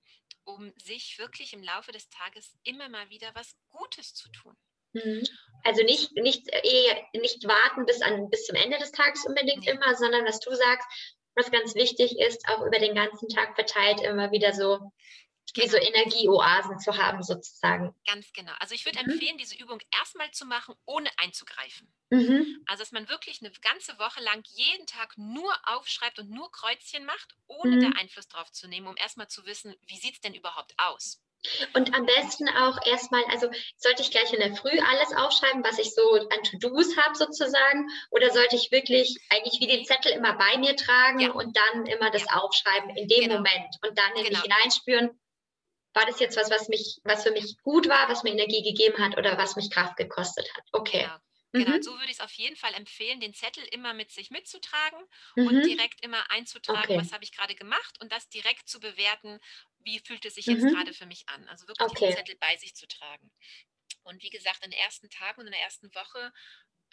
um 0.43 0.73
sich 0.77 1.17
wirklich 1.17 1.53
im 1.53 1.63
Laufe 1.63 1.91
des 1.91 2.09
Tages 2.09 2.57
immer 2.63 2.89
mal 2.89 3.09
wieder 3.09 3.33
was 3.33 3.55
Gutes 3.69 4.13
zu 4.13 4.29
tun. 4.31 4.55
Mhm. 4.93 5.23
Also 5.63 5.83
nicht, 5.83 6.13
nicht, 6.13 6.47
eher, 6.49 7.07
nicht 7.13 7.45
warten 7.47 7.85
bis, 7.85 8.01
an, 8.01 8.29
bis 8.29 8.45
zum 8.45 8.55
Ende 8.55 8.77
des 8.77 8.91
Tages 8.91 9.25
unbedingt 9.25 9.67
immer, 9.67 9.95
sondern 9.95 10.25
was 10.25 10.39
du 10.39 10.53
sagst, 10.53 10.87
was 11.35 11.51
ganz 11.51 11.75
wichtig 11.75 12.17
ist, 12.17 12.47
auch 12.47 12.65
über 12.65 12.79
den 12.79 12.95
ganzen 12.95 13.27
Tag 13.27 13.55
verteilt 13.55 14.01
immer 14.01 14.31
wieder 14.31 14.53
so 14.53 14.93
wie 15.53 15.67
so 15.67 15.77
Energieoasen 15.77 16.79
zu 16.79 16.97
haben, 16.97 17.23
sozusagen. 17.23 17.95
Ganz 18.07 18.31
genau. 18.33 18.51
Also 18.59 18.75
ich 18.75 18.85
würde 18.85 18.99
mhm. 19.03 19.11
empfehlen, 19.11 19.37
diese 19.37 19.55
Übung 19.55 19.79
erstmal 19.99 20.31
zu 20.31 20.45
machen, 20.45 20.75
ohne 20.85 21.09
einzugreifen. 21.17 21.87
Mhm. 22.09 22.63
Also 22.67 22.83
dass 22.83 22.91
man 22.91 23.09
wirklich 23.09 23.41
eine 23.41 23.51
ganze 23.61 23.97
Woche 23.99 24.21
lang 24.21 24.43
jeden 24.53 24.85
Tag 24.85 25.17
nur 25.17 25.51
aufschreibt 25.65 26.19
und 26.19 26.29
nur 26.29 26.51
Kreuzchen 26.51 27.05
macht, 27.05 27.35
ohne 27.47 27.77
mhm. 27.77 27.81
da 27.81 27.99
Einfluss 27.99 28.27
drauf 28.27 28.51
zu 28.51 28.67
nehmen, 28.67 28.87
um 28.87 28.97
erstmal 28.97 29.27
zu 29.27 29.45
wissen, 29.45 29.75
wie 29.87 29.97
sieht 29.97 30.15
es 30.15 30.21
denn 30.21 30.33
überhaupt 30.33 30.73
aus. 30.77 31.21
Und 31.73 31.93
am 31.93 32.05
besten 32.05 32.49
auch 32.49 32.77
erstmal, 32.85 33.23
also 33.25 33.49
sollte 33.77 34.01
ich 34.01 34.11
gleich 34.11 34.33
in 34.33 34.39
der 34.39 34.55
Früh 34.55 34.79
alles 34.79 35.15
aufschreiben, 35.15 35.63
was 35.63 35.77
ich 35.77 35.93
so 35.93 36.01
an 36.13 36.43
To-Dos 36.43 36.97
habe 36.97 37.15
sozusagen, 37.15 37.87
oder 38.11 38.31
sollte 38.31 38.55
ich 38.55 38.71
wirklich 38.71 39.17
eigentlich 39.29 39.59
wie 39.59 39.67
den 39.67 39.85
Zettel 39.85 40.11
immer 40.13 40.33
bei 40.37 40.57
mir 40.57 40.75
tragen 40.75 41.19
ja. 41.19 41.31
und 41.31 41.55
dann 41.55 41.85
immer 41.85 42.09
das 42.09 42.23
ja. 42.23 42.41
aufschreiben 42.41 42.89
in 42.91 43.07
dem 43.07 43.21
genau. 43.21 43.35
Moment 43.35 43.75
und 43.83 43.97
dann 43.97 44.15
in 44.15 44.23
genau. 44.23 44.29
mich 44.29 44.41
hineinspüren, 44.41 45.19
war 45.95 46.05
das 46.05 46.19
jetzt 46.19 46.37
was, 46.37 46.49
was 46.49 46.67
mich, 46.67 46.99
was 47.03 47.23
für 47.23 47.31
mich 47.31 47.57
gut 47.63 47.87
war, 47.87 48.09
was 48.09 48.23
mir 48.23 48.31
Energie 48.31 48.61
gegeben 48.63 49.03
hat 49.03 49.17
oder 49.17 49.37
was 49.37 49.55
mich 49.55 49.71
Kraft 49.71 49.97
gekostet 49.97 50.47
hat? 50.55 50.63
Okay. 50.71 51.03
Ja. 51.03 51.21
Genau, 51.53 51.77
mhm. 51.77 51.83
so 51.83 51.91
würde 51.93 52.11
ich 52.11 52.17
es 52.17 52.19
auf 52.19 52.33
jeden 52.33 52.57
Fall 52.57 52.73
empfehlen, 52.73 53.21
den 53.21 53.33
Zettel 53.33 53.63
immer 53.71 53.93
mit 53.93 54.11
sich 54.11 54.29
mitzutragen 54.29 54.99
mhm. 55.37 55.47
und 55.47 55.63
direkt 55.63 56.03
immer 56.03 56.29
einzutragen, 56.29 56.83
okay. 56.83 56.97
was 56.97 57.13
habe 57.13 57.23
ich 57.23 57.31
gerade 57.31 57.55
gemacht 57.55 57.97
und 58.01 58.11
das 58.11 58.27
direkt 58.27 58.67
zu 58.67 58.81
bewerten, 58.81 59.39
wie 59.79 59.99
fühlt 59.99 60.25
es 60.25 60.35
sich 60.35 60.47
jetzt 60.47 60.63
mhm. 60.63 60.73
gerade 60.73 60.93
für 60.93 61.05
mich 61.05 61.29
an. 61.29 61.47
Also 61.47 61.65
wirklich 61.69 61.89
okay. 61.89 62.07
den 62.07 62.17
Zettel 62.17 62.35
bei 62.41 62.57
sich 62.57 62.75
zu 62.75 62.87
tragen. 62.87 63.31
Und 64.03 64.21
wie 64.21 64.29
gesagt, 64.29 64.65
in 64.65 64.71
den 64.71 64.79
ersten 64.79 65.09
Tagen 65.09 65.39
und 65.39 65.47
in 65.47 65.53
der 65.53 65.61
ersten 65.61 65.93
Woche 65.95 66.33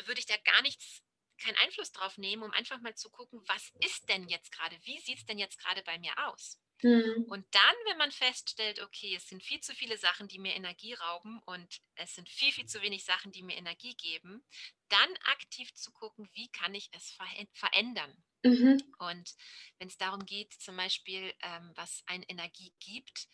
würde 0.05 0.21
ich 0.21 0.27
da 0.27 0.37
gar 0.45 0.63
nichts 0.63 1.03
keinen 1.39 1.57
Einfluss 1.57 1.91
drauf 1.91 2.17
nehmen, 2.19 2.45
um 2.45 2.53
einfach 2.53 2.81
mal 2.81 2.95
zu 2.95 3.11
gucken, 3.11 3.41
was 3.49 3.73
ist 3.81 4.09
denn 4.09 4.29
jetzt 4.29 4.53
gerade, 4.53 4.79
wie 4.85 5.01
sieht 5.01 5.19
es 5.19 5.27
denn 5.27 5.39
jetzt 5.39 5.59
gerade 5.59 5.83
bei 5.83 5.99
mir 5.99 6.13
aus? 6.29 6.62
Mhm. 6.83 7.27
Und 7.29 7.47
dann, 7.55 7.75
wenn 7.87 7.99
man 7.99 8.11
feststellt, 8.11 8.81
okay, 8.81 9.15
es 9.15 9.29
sind 9.29 9.43
viel 9.43 9.61
zu 9.61 9.75
viele 9.75 9.97
Sachen, 9.97 10.29
die 10.29 10.39
mir 10.39 10.55
Energie 10.55 10.95
rauben 10.95 11.41
und 11.47 11.81
es 11.95 12.15
sind 12.15 12.29
viel, 12.29 12.53
viel 12.53 12.67
zu 12.67 12.83
wenig 12.83 13.05
Sachen, 13.05 13.33
die 13.33 13.43
mir 13.43 13.57
Energie 13.57 13.95
geben, 13.95 14.45
dann 14.89 15.17
aktiv 15.31 15.73
zu 15.75 15.93
gucken, 15.93 16.29
wie 16.35 16.51
kann 16.51 16.75
ich 16.75 16.91
es 16.93 17.17
verändern. 17.55 18.23
Mhm. 18.45 18.83
Und 18.99 19.35
wenn 19.79 19.89
es 19.89 19.97
darum 19.97 20.25
geht, 20.27 20.53
zum 20.55 20.77
Beispiel, 20.77 21.33
ähm, 21.43 21.73
was 21.77 22.03
ein 22.07 22.23
Energie 22.25 22.75
gibt, 22.81 23.29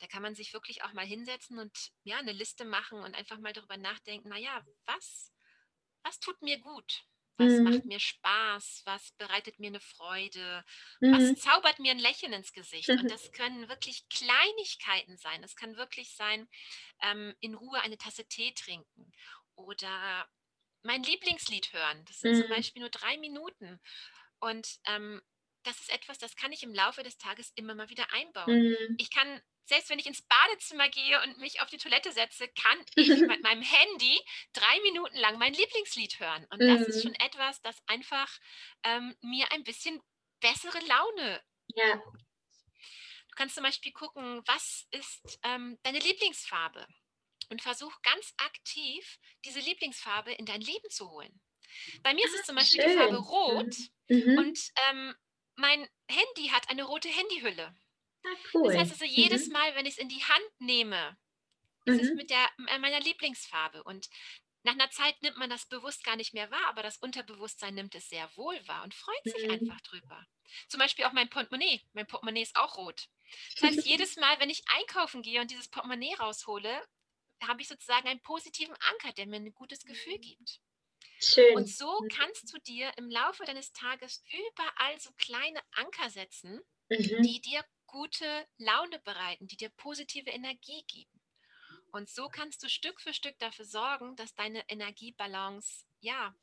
da 0.00 0.06
kann 0.06 0.22
man 0.22 0.34
sich 0.34 0.52
wirklich 0.52 0.82
auch 0.82 0.92
mal 0.92 1.06
hinsetzen 1.06 1.58
und 1.58 1.92
ja, 2.02 2.18
eine 2.18 2.32
Liste 2.32 2.64
machen 2.64 3.00
und 3.00 3.14
einfach 3.14 3.38
mal 3.38 3.52
darüber 3.52 3.76
nachdenken, 3.76 4.28
naja, 4.28 4.64
was, 4.84 5.32
was 6.02 6.20
tut 6.20 6.40
mir 6.42 6.58
gut? 6.60 7.04
Was 7.38 7.52
mhm. 7.52 7.64
macht 7.64 7.84
mir 7.84 8.00
Spaß? 8.00 8.82
Was 8.84 9.12
bereitet 9.12 9.58
mir 9.58 9.68
eine 9.68 9.80
Freude? 9.80 10.64
Mhm. 11.00 11.12
Was 11.12 11.40
zaubert 11.40 11.78
mir 11.78 11.92
ein 11.92 11.98
Lächeln 11.98 12.32
ins 12.32 12.52
Gesicht? 12.52 12.88
Und 12.88 13.08
das 13.10 13.32
können 13.32 13.68
wirklich 13.68 14.08
Kleinigkeiten 14.08 15.16
sein. 15.16 15.42
Es 15.44 15.54
kann 15.54 15.76
wirklich 15.76 16.14
sein, 16.16 16.48
ähm, 17.00 17.34
in 17.40 17.54
Ruhe 17.54 17.80
eine 17.80 17.96
Tasse 17.96 18.26
Tee 18.26 18.52
trinken 18.52 19.12
oder 19.54 20.28
mein 20.82 21.02
Lieblingslied 21.02 21.72
hören. 21.72 22.04
Das 22.06 22.20
sind 22.20 22.36
mhm. 22.36 22.40
zum 22.42 22.48
Beispiel 22.50 22.80
nur 22.80 22.90
drei 22.90 23.16
Minuten. 23.18 23.80
Und 24.40 24.78
ähm, 24.86 25.22
das 25.62 25.78
ist 25.80 25.92
etwas, 25.92 26.18
das 26.18 26.34
kann 26.36 26.52
ich 26.52 26.62
im 26.62 26.74
Laufe 26.74 27.02
des 27.02 27.18
Tages 27.18 27.52
immer 27.54 27.74
mal 27.74 27.88
wieder 27.88 28.12
einbauen. 28.12 28.68
Mhm. 28.68 28.96
Ich 28.98 29.10
kann 29.10 29.40
selbst 29.68 29.90
wenn 29.90 29.98
ich 29.98 30.06
ins 30.06 30.22
Badezimmer 30.22 30.88
gehe 30.88 31.22
und 31.22 31.38
mich 31.38 31.60
auf 31.60 31.68
die 31.68 31.76
Toilette 31.76 32.10
setze, 32.10 32.48
kann 32.48 32.84
ich 32.96 33.08
mit 33.28 33.42
meinem 33.42 33.62
Handy 33.62 34.18
drei 34.52 34.80
Minuten 34.82 35.16
lang 35.18 35.38
mein 35.38 35.52
Lieblingslied 35.52 36.18
hören. 36.18 36.46
Und 36.50 36.60
das 36.60 36.80
mhm. 36.80 36.86
ist 36.86 37.02
schon 37.02 37.14
etwas, 37.14 37.60
das 37.62 37.76
einfach 37.86 38.38
ähm, 38.82 39.14
mir 39.20 39.50
ein 39.52 39.64
bisschen 39.64 40.00
bessere 40.40 40.78
Laune. 40.86 41.42
Ja. 41.74 41.96
Du 41.96 43.34
kannst 43.36 43.54
zum 43.54 43.64
Beispiel 43.64 43.92
gucken, 43.92 44.42
was 44.46 44.86
ist 44.90 45.38
ähm, 45.44 45.78
deine 45.82 45.98
Lieblingsfarbe? 45.98 46.86
Und 47.50 47.62
versuch 47.62 48.02
ganz 48.02 48.34
aktiv, 48.38 49.18
diese 49.44 49.60
Lieblingsfarbe 49.60 50.32
in 50.32 50.44
dein 50.44 50.60
Leben 50.60 50.90
zu 50.90 51.10
holen. 51.10 51.40
Bei 52.02 52.12
mir 52.14 52.24
ist 52.24 52.34
es 52.34 52.46
zum 52.46 52.56
ah, 52.56 52.60
Beispiel 52.60 52.82
Schön. 52.82 52.92
die 52.92 52.98
Farbe 52.98 53.16
Rot 53.16 53.76
mhm. 54.08 54.38
und 54.38 54.58
ähm, 54.90 55.14
mein 55.56 55.88
Handy 56.08 56.48
hat 56.48 56.68
eine 56.70 56.84
rote 56.84 57.08
Handyhülle. 57.08 57.74
Ah, 58.24 58.36
cool. 58.54 58.72
Das 58.72 58.76
heißt 58.76 58.92
also, 58.92 59.04
jedes 59.04 59.46
mhm. 59.46 59.52
Mal, 59.52 59.74
wenn 59.74 59.86
ich 59.86 59.94
es 59.94 59.98
in 59.98 60.08
die 60.08 60.22
Hand 60.22 60.60
nehme, 60.60 61.16
ist 61.84 62.02
mhm. 62.02 62.08
es 62.08 62.14
mit 62.14 62.30
der, 62.30 62.48
äh, 62.68 62.78
meiner 62.78 63.00
Lieblingsfarbe. 63.00 63.82
Und 63.84 64.08
nach 64.64 64.72
einer 64.72 64.90
Zeit 64.90 65.20
nimmt 65.22 65.36
man 65.38 65.50
das 65.50 65.66
bewusst 65.66 66.04
gar 66.04 66.16
nicht 66.16 66.34
mehr 66.34 66.50
wahr, 66.50 66.66
aber 66.68 66.82
das 66.82 66.98
Unterbewusstsein 66.98 67.74
nimmt 67.74 67.94
es 67.94 68.08
sehr 68.08 68.28
wohl 68.36 68.56
wahr 68.66 68.84
und 68.84 68.94
freut 68.94 69.24
sich 69.24 69.44
mhm. 69.44 69.52
einfach 69.52 69.80
drüber. 69.82 70.26
Zum 70.68 70.78
Beispiel 70.80 71.04
auch 71.04 71.12
mein 71.12 71.30
Portemonnaie. 71.30 71.80
Mein 71.92 72.06
Portemonnaie 72.06 72.42
ist 72.42 72.56
auch 72.56 72.76
rot. 72.76 73.08
Das 73.54 73.70
heißt, 73.70 73.86
jedes 73.86 74.16
Mal, 74.16 74.38
wenn 74.40 74.50
ich 74.50 74.64
einkaufen 74.78 75.22
gehe 75.22 75.40
und 75.40 75.50
dieses 75.50 75.68
Portemonnaie 75.68 76.14
raushole, 76.14 76.82
habe 77.46 77.62
ich 77.62 77.68
sozusagen 77.68 78.08
einen 78.08 78.22
positiven 78.22 78.74
Anker, 78.90 79.12
der 79.12 79.26
mir 79.26 79.36
ein 79.36 79.54
gutes 79.54 79.84
Gefühl 79.84 80.18
gibt. 80.18 80.60
Schön. 81.20 81.56
Und 81.56 81.68
so 81.68 82.04
kannst 82.14 82.52
du 82.52 82.58
dir 82.58 82.92
im 82.96 83.10
Laufe 83.10 83.44
deines 83.44 83.72
Tages 83.72 84.22
überall 84.30 85.00
so 85.00 85.10
kleine 85.16 85.60
Anker 85.72 86.10
setzen, 86.10 86.60
mhm. 86.88 87.22
die 87.22 87.40
dir 87.40 87.64
gute 87.88 88.46
Laune 88.58 89.00
bereiten, 89.00 89.48
die 89.48 89.56
dir 89.56 89.70
positive 89.70 90.30
Energie 90.30 90.84
geben. 90.86 91.20
Und 91.90 92.08
so 92.08 92.28
kannst 92.28 92.62
du 92.62 92.68
Stück 92.68 93.00
für 93.00 93.12
Stück 93.12 93.38
dafür 93.38 93.64
sorgen, 93.64 94.14
dass 94.16 94.34
deine 94.34 94.62
Energiebalance 94.68 95.84
ja 96.00 96.34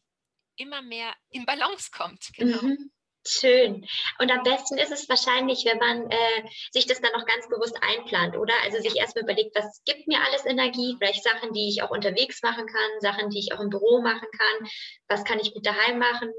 immer 0.58 0.81
mehr 0.81 1.15
in 1.29 1.45
Balance 1.45 1.91
kommt. 1.91 2.31
Genau. 2.36 2.62
Mhm. 2.62 2.91
Schön. 3.27 3.88
Und 4.19 4.31
am 4.31 4.43
besten 4.43 4.77
ist 4.77 4.91
es 4.91 5.10
wahrscheinlich, 5.10 5.65
wenn 5.65 5.79
man 5.79 6.12
äh, 6.12 6.43
sich 6.71 6.86
das 6.86 7.01
dann 7.01 7.13
auch 7.15 7.25
ganz 7.25 7.49
bewusst 7.49 7.75
einplant, 7.81 8.38
oder? 8.38 8.53
Also 8.63 8.77
sich 8.79 8.97
erstmal 8.97 9.23
überlegt, 9.23 9.55
was 9.55 9.81
gibt 9.84 10.08
mir 10.08 10.19
alles 10.23 10.45
Energie? 10.45 10.95
Vielleicht 10.99 11.23
Sachen, 11.23 11.51
die 11.51 11.69
ich 11.69 11.81
auch 11.81 11.89
unterwegs 11.89 12.43
machen 12.43 12.67
kann, 12.67 12.99
Sachen, 12.99 13.31
die 13.31 13.39
ich 13.39 13.51
auch 13.51 13.62
im 13.62 13.71
Büro 13.71 13.99
machen 14.01 14.27
kann. 14.31 14.69
Was 15.08 15.23
kann 15.23 15.39
ich 15.39 15.55
mit 15.55 15.65
daheim 15.65 15.97
machen? 15.97 16.31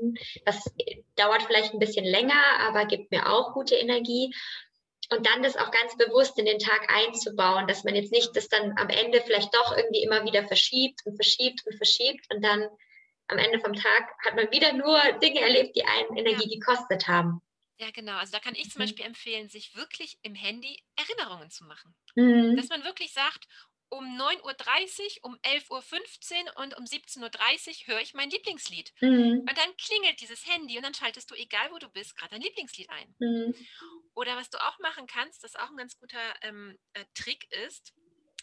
Was 0.44 0.64
äh, 0.78 1.02
dauert 1.16 1.42
vielleicht 1.42 1.72
ein 1.74 1.80
bisschen 1.80 2.04
länger, 2.04 2.40
aber 2.60 2.84
gibt 2.84 3.10
mir 3.10 3.32
auch 3.32 3.52
gute 3.52 3.74
Energie. 3.74 4.32
Und 5.10 5.26
dann 5.26 5.42
das 5.42 5.56
auch 5.56 5.70
ganz 5.70 5.96
bewusst 5.96 6.38
in 6.38 6.46
den 6.46 6.58
Tag 6.58 6.92
einzubauen, 6.92 7.66
dass 7.68 7.84
man 7.84 7.94
jetzt 7.94 8.12
nicht 8.12 8.34
das 8.34 8.48
dann 8.48 8.76
am 8.76 8.88
Ende 8.88 9.20
vielleicht 9.20 9.54
doch 9.54 9.76
irgendwie 9.76 10.02
immer 10.02 10.24
wieder 10.24 10.46
verschiebt 10.46 11.00
und 11.04 11.16
verschiebt 11.16 11.62
und 11.66 11.76
verschiebt 11.76 12.26
und 12.34 12.42
dann 12.42 12.68
am 13.28 13.38
Ende 13.38 13.60
vom 13.60 13.74
Tag 13.74 14.08
hat 14.24 14.36
man 14.36 14.50
wieder 14.50 14.72
nur 14.72 15.00
Dinge 15.20 15.40
erlebt, 15.40 15.76
die 15.76 15.84
einen 15.84 16.16
Energie 16.16 16.48
ja. 16.48 16.58
gekostet 16.58 17.08
haben. 17.08 17.40
Ja, 17.78 17.90
genau. 17.90 18.16
Also 18.16 18.32
da 18.32 18.38
kann 18.38 18.54
ich 18.54 18.70
zum 18.70 18.80
mhm. 18.80 18.86
Beispiel 18.86 19.04
empfehlen, 19.04 19.48
sich 19.48 19.76
wirklich 19.76 20.18
im 20.22 20.34
Handy 20.34 20.82
Erinnerungen 20.96 21.50
zu 21.50 21.64
machen. 21.64 21.94
Mhm. 22.14 22.56
Dass 22.56 22.68
man 22.68 22.84
wirklich 22.84 23.12
sagt, 23.12 23.46
um 23.88 24.04
9.30 24.04 25.22
Uhr, 25.22 25.30
um 25.30 25.34
11.15 25.36 26.44
Uhr 26.44 26.62
und 26.62 26.76
um 26.76 26.84
17.30 26.84 27.22
Uhr 27.22 27.94
höre 27.94 28.00
ich 28.00 28.14
mein 28.14 28.30
Lieblingslied. 28.30 28.92
Mhm. 29.00 29.40
Und 29.40 29.58
dann 29.58 29.76
klingelt 29.76 30.20
dieses 30.20 30.46
Handy 30.46 30.76
und 30.76 30.82
dann 30.82 30.94
schaltest 30.94 31.30
du, 31.30 31.34
egal 31.34 31.70
wo 31.70 31.78
du 31.78 31.88
bist, 31.88 32.16
gerade 32.16 32.32
dein 32.32 32.42
Lieblingslied 32.42 32.90
ein. 32.90 33.14
Mhm. 33.18 33.54
Oder 34.14 34.36
was 34.36 34.50
du 34.50 34.58
auch 34.58 34.78
machen 34.80 35.06
kannst, 35.06 35.44
das 35.44 35.56
auch 35.56 35.70
ein 35.70 35.76
ganz 35.76 35.98
guter 35.98 36.20
ähm, 36.42 36.78
äh, 36.94 37.04
Trick 37.14 37.50
ist, 37.66 37.94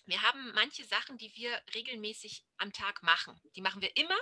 wir 0.05 0.21
haben 0.21 0.51
manche 0.53 0.83
Sachen, 0.83 1.17
die 1.17 1.33
wir 1.35 1.61
regelmäßig 1.73 2.43
am 2.57 2.73
Tag 2.73 3.03
machen. 3.03 3.39
Die 3.55 3.61
machen 3.61 3.81
wir 3.81 3.95
immer 3.95 4.17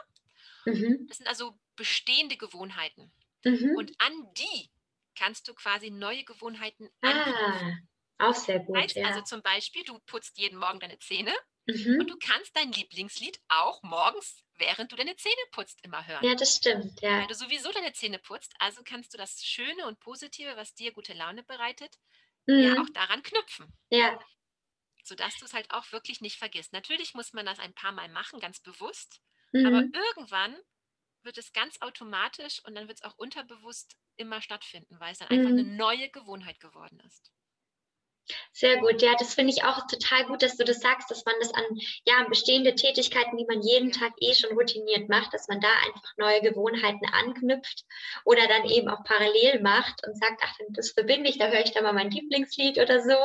Mhm. 0.65 1.05
Das 1.07 1.17
sind 1.17 1.27
also 1.27 1.57
bestehende 1.75 2.37
Gewohnheiten. 2.37 3.11
Mhm. 3.43 3.75
Und 3.77 3.93
an 3.99 4.33
die 4.37 4.69
kannst 5.15 5.47
du 5.47 5.53
quasi 5.53 5.89
neue 5.89 6.23
Gewohnheiten. 6.23 6.89
Ah, 7.01 7.77
auch 8.21 8.35
sehr 8.35 8.59
gut. 8.59 8.77
Heißt, 8.77 8.95
ja. 8.95 9.07
Also 9.07 9.21
zum 9.21 9.41
Beispiel, 9.41 9.83
du 9.83 9.99
putzt 10.05 10.37
jeden 10.37 10.59
Morgen 10.59 10.79
deine 10.79 10.99
Zähne 10.99 11.33
mhm. 11.65 11.99
und 11.99 12.09
du 12.09 12.17
kannst 12.17 12.55
dein 12.55 12.71
Lieblingslied 12.71 13.39
auch 13.49 13.81
morgens, 13.83 14.43
während 14.57 14.91
du 14.91 14.95
deine 14.95 15.15
Zähne 15.15 15.41
putzt, 15.51 15.83
immer 15.83 16.05
hören. 16.05 16.23
Ja, 16.23 16.35
das 16.35 16.55
stimmt. 16.55 17.01
Ja. 17.01 17.19
Weil 17.19 17.27
du 17.27 17.35
sowieso 17.35 17.71
deine 17.71 17.93
Zähne 17.93 18.19
putzt, 18.19 18.53
also 18.59 18.81
kannst 18.83 19.13
du 19.13 19.17
das 19.17 19.43
Schöne 19.43 19.87
und 19.87 19.99
Positive, 19.99 20.55
was 20.55 20.73
dir 20.73 20.91
gute 20.93 21.13
Laune 21.13 21.43
bereitet, 21.43 21.95
ja 22.45 22.75
mhm. 22.75 22.81
auch 22.81 22.89
daran 22.93 23.23
knüpfen. 23.23 23.73
Ja. 23.89 24.19
Sodass 25.03 25.35
du 25.37 25.45
es 25.45 25.53
halt 25.53 25.71
auch 25.71 25.91
wirklich 25.91 26.21
nicht 26.21 26.37
vergisst. 26.37 26.73
Natürlich 26.73 27.13
muss 27.13 27.33
man 27.33 27.45
das 27.45 27.59
ein 27.59 27.73
paar 27.73 27.91
Mal 27.91 28.09
machen, 28.09 28.39
ganz 28.39 28.59
bewusst. 28.59 29.21
Mhm. 29.51 29.65
Aber 29.65 29.81
irgendwann 29.81 30.55
wird 31.23 31.37
es 31.37 31.53
ganz 31.53 31.81
automatisch 31.81 32.63
und 32.65 32.75
dann 32.75 32.87
wird 32.87 32.99
es 32.99 33.03
auch 33.03 33.17
unterbewusst 33.17 33.95
immer 34.17 34.41
stattfinden, 34.41 34.99
weil 34.99 35.11
es 35.11 35.19
dann 35.19 35.29
einfach 35.29 35.49
eine 35.49 35.63
mhm. 35.63 35.75
neue 35.75 36.09
Gewohnheit 36.09 36.59
geworden 36.59 36.99
ist. 37.05 37.31
Sehr 38.53 38.77
gut, 38.77 39.01
ja, 39.01 39.15
das 39.17 39.33
finde 39.33 39.53
ich 39.53 39.63
auch 39.63 39.87
total 39.87 40.25
gut, 40.25 40.41
dass 40.41 40.57
du 40.57 40.63
das 40.63 40.79
sagst, 40.79 41.09
dass 41.09 41.25
man 41.25 41.35
das 41.39 41.53
an, 41.53 41.63
ja, 42.05 42.25
bestehende 42.29 42.75
Tätigkeiten, 42.75 43.37
die 43.37 43.45
man 43.45 43.61
jeden 43.61 43.91
Tag 43.91 44.11
eh 44.19 44.33
schon 44.33 44.51
routiniert 44.57 45.09
macht, 45.09 45.33
dass 45.33 45.47
man 45.47 45.59
da 45.59 45.69
einfach 45.87 46.13
neue 46.17 46.41
Gewohnheiten 46.41 47.05
anknüpft 47.11 47.85
oder 48.25 48.47
dann 48.47 48.69
eben 48.69 48.89
auch 48.89 49.03
parallel 49.03 49.61
macht 49.61 50.05
und 50.05 50.17
sagt, 50.17 50.41
ach, 50.43 50.55
das 50.69 50.91
verbinde 50.91 51.29
ich, 51.29 51.37
da 51.37 51.47
höre 51.47 51.63
ich 51.63 51.71
da 51.71 51.81
mal 51.81 51.93
mein 51.93 52.11
Lieblingslied 52.11 52.77
oder 52.77 53.01
so. 53.01 53.17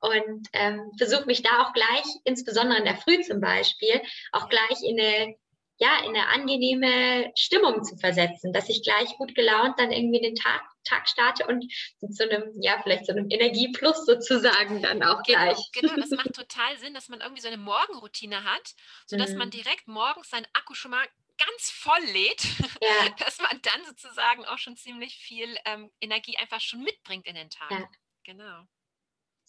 Und 0.00 0.48
ähm, 0.52 0.92
versuche 0.96 1.26
mich 1.26 1.42
da 1.42 1.62
auch 1.62 1.72
gleich, 1.72 2.04
insbesondere 2.24 2.78
in 2.78 2.84
der 2.84 2.96
Früh 2.96 3.20
zum 3.22 3.40
Beispiel, 3.40 4.00
auch 4.32 4.48
gleich 4.48 4.82
in 4.82 5.00
eine 5.00 5.34
ja, 5.78 6.00
in 6.04 6.16
eine 6.16 6.28
angenehme 6.28 7.30
Stimmung 7.36 7.84
zu 7.84 7.96
versetzen, 7.96 8.52
dass 8.52 8.68
ich 8.68 8.82
gleich 8.82 9.16
gut 9.16 9.34
gelaunt 9.34 9.78
dann 9.78 9.92
irgendwie 9.92 10.20
den 10.20 10.34
Tag, 10.34 10.62
Tag 10.88 11.08
starte 11.08 11.46
und 11.46 11.64
so 12.00 12.24
einem, 12.24 12.52
ja, 12.60 12.80
vielleicht 12.82 13.06
so 13.06 13.12
einem 13.12 13.30
Energieplus 13.30 14.06
sozusagen 14.06 14.82
dann 14.82 15.02
auch 15.02 15.22
genau, 15.22 15.44
gleich. 15.44 15.58
Genau, 15.72 15.96
das 15.96 16.10
macht 16.10 16.32
total 16.34 16.78
Sinn, 16.78 16.94
dass 16.94 17.08
man 17.08 17.20
irgendwie 17.20 17.42
so 17.42 17.48
eine 17.48 17.58
Morgenroutine 17.58 18.44
hat, 18.44 18.74
sodass 19.06 19.32
mhm. 19.32 19.38
man 19.38 19.50
direkt 19.50 19.88
morgens 19.88 20.30
seinen 20.30 20.46
Akku 20.52 20.74
schon 20.74 20.90
mal 20.90 21.06
ganz 21.38 21.70
voll 21.70 22.04
lädt, 22.12 22.44
ja. 22.82 23.08
dass 23.24 23.38
man 23.38 23.60
dann 23.62 23.84
sozusagen 23.86 24.44
auch 24.46 24.58
schon 24.58 24.76
ziemlich 24.76 25.16
viel 25.16 25.56
ähm, 25.64 25.90
Energie 26.00 26.36
einfach 26.36 26.60
schon 26.60 26.82
mitbringt 26.82 27.26
in 27.26 27.34
den 27.34 27.50
Tag. 27.50 27.70
Ja. 27.70 27.88
Genau. 28.24 28.64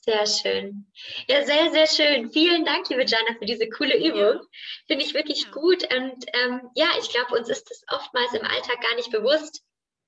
Sehr 0.02 0.25
schön. 0.25 0.91
Ja, 1.28 1.45
sehr, 1.45 1.71
sehr 1.71 1.88
schön. 1.88 2.32
Vielen 2.32 2.63
Dank, 2.63 2.88
liebe 2.89 3.06
Jana, 3.06 3.38
für 3.38 3.45
diese 3.45 3.67
coole 3.69 3.97
Übung. 3.97 4.41
Finde 4.88 5.04
ich 5.04 5.13
wirklich 5.13 5.43
ja. 5.43 5.52
gut. 5.52 5.84
Und 5.93 6.25
ähm, 6.34 6.69
ja, 6.75 6.88
ich 6.99 7.10
glaube, 7.10 7.38
uns 7.38 7.49
ist 7.49 7.69
es 7.69 7.84
oftmals 7.89 8.34
im 8.34 8.45
Alltag 8.45 8.82
gar 8.82 8.95
nicht 8.95 9.12
bewusst, 9.12 9.62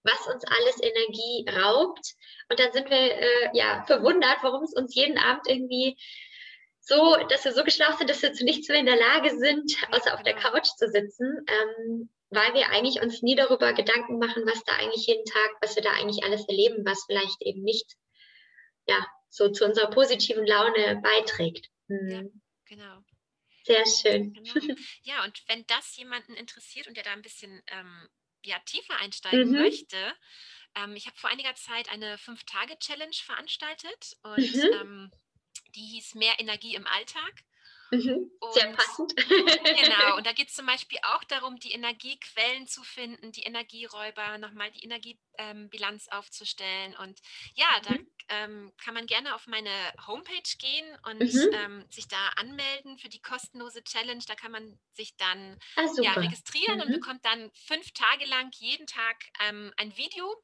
was 0.03 0.27
uns 0.33 0.43
alles 0.45 0.81
Energie 0.81 1.45
raubt. 1.49 2.13
Und 2.49 2.59
dann 2.59 2.71
sind 2.71 2.89
wir 2.89 2.97
äh, 2.97 3.49
ja 3.53 3.83
verwundert, 3.85 4.37
warum 4.41 4.63
es 4.63 4.73
uns 4.73 4.95
jeden 4.95 5.17
Abend 5.17 5.47
irgendwie 5.47 5.97
so, 6.79 7.15
dass 7.29 7.45
wir 7.45 7.53
so 7.53 7.63
geschlaucht 7.63 7.99
sind, 7.99 8.09
dass 8.09 8.21
wir 8.21 8.33
zu 8.33 8.43
nichts 8.43 8.67
mehr 8.67 8.79
in 8.79 8.85
der 8.85 8.97
Lage 8.97 9.37
sind, 9.37 9.75
außer 9.91 10.13
auf 10.13 10.23
der 10.23 10.35
Couch 10.35 10.67
zu 10.77 10.89
sitzen, 10.89 11.45
ähm, 11.47 12.09
weil 12.29 12.53
wir 12.53 12.69
eigentlich 12.69 13.01
uns 13.01 13.21
nie 13.21 13.35
darüber 13.35 13.73
Gedanken 13.73 14.17
machen, 14.17 14.45
was 14.45 14.63
da 14.63 14.73
eigentlich 14.73 15.05
jeden 15.05 15.25
Tag, 15.25 15.51
was 15.61 15.75
wir 15.75 15.83
da 15.83 15.91
eigentlich 15.91 16.23
alles 16.23 16.47
erleben, 16.47 16.85
was 16.85 17.03
vielleicht 17.05 17.41
eben 17.41 17.61
nicht 17.61 17.95
ja, 18.87 19.05
so 19.29 19.49
zu 19.49 19.65
unserer 19.65 19.89
positiven 19.89 20.45
Laune 20.45 20.99
beiträgt. 21.03 21.69
Mhm. 21.87 22.09
Ja, 22.09 22.21
genau. 22.65 22.97
Sehr 23.63 23.85
schön. 23.85 24.33
Genau. 24.33 24.75
Ja, 25.03 25.23
und 25.23 25.43
wenn 25.47 25.65
das 25.67 25.95
jemanden 25.97 26.33
interessiert 26.33 26.87
und 26.87 26.97
der 26.97 27.03
da 27.03 27.11
ein 27.11 27.21
bisschen 27.21 27.61
ähm, 27.67 28.09
ja, 28.45 28.59
tiefer 28.59 28.97
einsteigen 28.97 29.51
mhm. 29.51 29.59
möchte, 29.59 29.97
ähm, 30.75 30.95
ich 30.95 31.07
habe 31.07 31.17
vor 31.17 31.29
einiger 31.29 31.55
Zeit 31.55 31.89
eine 31.89 32.17
Fünf-Tage-Challenge 32.17 33.15
veranstaltet 33.15 34.17
und 34.23 34.55
mhm. 34.55 34.71
ähm, 34.81 35.11
die 35.75 35.81
hieß 35.81 36.15
Mehr 36.15 36.39
Energie 36.39 36.75
im 36.75 36.87
Alltag. 36.87 37.43
Mhm, 37.93 38.31
sehr 38.53 38.71
passend. 38.71 39.13
genau, 39.17 40.15
und 40.17 40.25
da 40.25 40.31
geht 40.31 40.47
es 40.47 40.55
zum 40.55 40.65
Beispiel 40.65 40.97
auch 41.03 41.25
darum, 41.25 41.57
die 41.57 41.73
Energiequellen 41.73 42.65
zu 42.65 42.83
finden, 42.83 43.33
die 43.33 43.43
Energieräuber, 43.43 44.37
nochmal 44.37 44.71
die 44.71 44.83
Energiebilanz 44.85 46.07
ähm, 46.07 46.17
aufzustellen. 46.17 46.95
Und 46.95 47.19
ja, 47.53 47.67
da 47.83 47.95
mhm. 47.95 48.07
Ähm, 48.31 48.71
kann 48.83 48.93
man 48.93 49.05
gerne 49.05 49.35
auf 49.35 49.45
meine 49.45 49.69
Homepage 50.07 50.57
gehen 50.57 50.97
und 51.03 51.21
mhm. 51.21 51.49
ähm, 51.53 51.85
sich 51.91 52.07
da 52.07 52.29
anmelden 52.37 52.97
für 52.97 53.09
die 53.09 53.21
kostenlose 53.21 53.83
Challenge. 53.83 54.23
Da 54.25 54.35
kann 54.35 54.51
man 54.51 54.79
sich 54.93 55.15
dann 55.17 55.59
ah, 55.75 55.85
ja, 56.01 56.13
registrieren 56.13 56.81
und 56.81 56.89
mhm. 56.89 56.93
bekommt 56.93 57.25
dann 57.25 57.51
fünf 57.53 57.91
Tage 57.91 58.25
lang 58.25 58.49
jeden 58.57 58.87
Tag 58.87 59.17
ähm, 59.41 59.73
ein 59.77 59.95
Video 59.97 60.41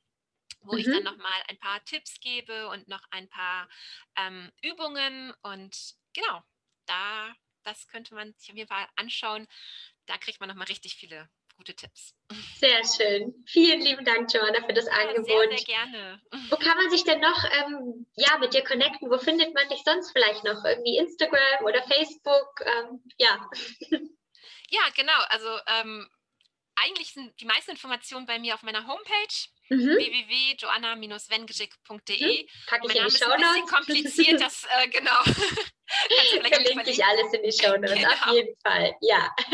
wo 0.61 0.73
mhm. 0.73 0.79
ich 0.79 0.85
dann 0.85 1.03
nochmal 1.03 1.43
ein 1.49 1.59
paar 1.59 1.83
Tipps 1.85 2.19
gebe 2.19 2.67
und 2.69 2.87
noch 2.87 3.03
ein 3.11 3.29
paar 3.29 3.69
ähm, 4.17 4.51
Übungen 4.61 5.33
und 5.41 5.95
genau, 6.13 6.43
da, 6.85 7.33
das 7.63 7.87
könnte 7.87 8.15
man 8.15 8.33
sich 8.37 8.49
auf 8.49 8.57
jeden 8.57 8.67
Fall 8.67 8.87
anschauen. 8.95 9.47
Da 10.07 10.17
kriegt 10.17 10.39
man 10.39 10.49
nochmal 10.49 10.67
richtig 10.67 10.95
viele 10.95 11.29
gute 11.57 11.75
Tipps. 11.75 12.13
Sehr 12.57 12.81
schön. 12.85 13.43
Vielen 13.45 13.81
lieben 13.81 14.05
Dank, 14.05 14.33
Joanna, 14.33 14.65
für 14.65 14.73
das 14.73 14.85
ja, 14.85 14.93
Angebot. 14.93 15.27
Sehr, 15.27 15.57
sehr 15.57 15.65
gerne. 15.65 16.21
Wo 16.49 16.55
kann 16.55 16.77
man 16.77 16.89
sich 16.89 17.03
denn 17.03 17.19
noch 17.19 17.43
ähm, 17.51 18.05
ja, 18.15 18.37
mit 18.37 18.53
dir 18.53 18.63
connecten? 18.63 19.09
Wo 19.09 19.17
findet 19.17 19.53
man 19.53 19.67
dich 19.69 19.83
sonst 19.83 20.11
vielleicht 20.11 20.43
noch? 20.43 20.63
Irgendwie 20.63 20.97
Instagram 20.97 21.65
oder 21.65 21.83
Facebook? 21.83 22.61
Ähm, 22.61 23.01
ja. 23.17 23.49
Ja, 24.69 24.81
genau. 24.95 25.19
Also 25.29 25.47
ähm, 25.67 26.09
eigentlich 26.83 27.13
sind 27.13 27.39
die 27.39 27.45
meisten 27.45 27.71
Informationen 27.71 28.25
bei 28.25 28.39
mir 28.39 28.55
auf 28.55 28.63
meiner 28.63 28.87
Homepage 28.87 29.47
mhm. 29.69 29.97
www.joanna-wengeschick.de. 29.97 32.19
Mhm. 32.19 32.29
Ich 32.29 32.49
mein 32.69 32.81
in 32.81 33.05
die 33.05 33.11
Show 33.11 33.27
Notes. 33.27 33.43
Ein 33.43 33.53
bisschen 33.53 33.67
kompliziert, 33.67 34.41
das 34.41 34.65
äh, 34.65 34.87
genau. 34.89 35.23
Verlinke 36.41 36.89
ich 36.89 37.03
alles 37.03 37.33
in 37.33 37.43
die 37.43 37.51
Show 37.51 37.75
Notes, 37.77 37.93
genau. 37.93 38.09
auf 38.09 38.31
jeden 38.33 38.57
Fall, 38.61 38.95
ja. 39.01 39.29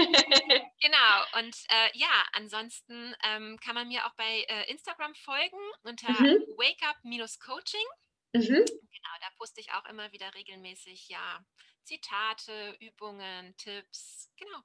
genau, 0.81 1.25
und 1.39 1.55
äh, 1.69 1.89
ja, 1.93 2.23
ansonsten 2.33 3.15
ähm, 3.23 3.57
kann 3.63 3.73
man 3.75 3.87
mir 3.87 4.05
auch 4.05 4.13
bei 4.15 4.43
äh, 4.47 4.69
Instagram 4.71 5.15
folgen 5.15 5.57
unter 5.83 6.11
mhm. 6.11 6.43
wakeup-coaching. 6.57 7.85
Mhm. 8.33 8.65
Genau, 8.65 9.15
da 9.21 9.29
poste 9.37 9.61
ich 9.61 9.71
auch 9.73 9.85
immer 9.85 10.11
wieder 10.11 10.33
regelmäßig, 10.33 11.07
ja, 11.09 11.39
Zitate, 11.83 12.75
Übungen, 12.79 13.55
Tipps, 13.57 14.31
genau. 14.37 14.63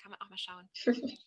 Kann 0.00 0.12
man 0.12 0.20
auch 0.20 0.30
mal 0.30 0.38
schauen. 0.38 0.68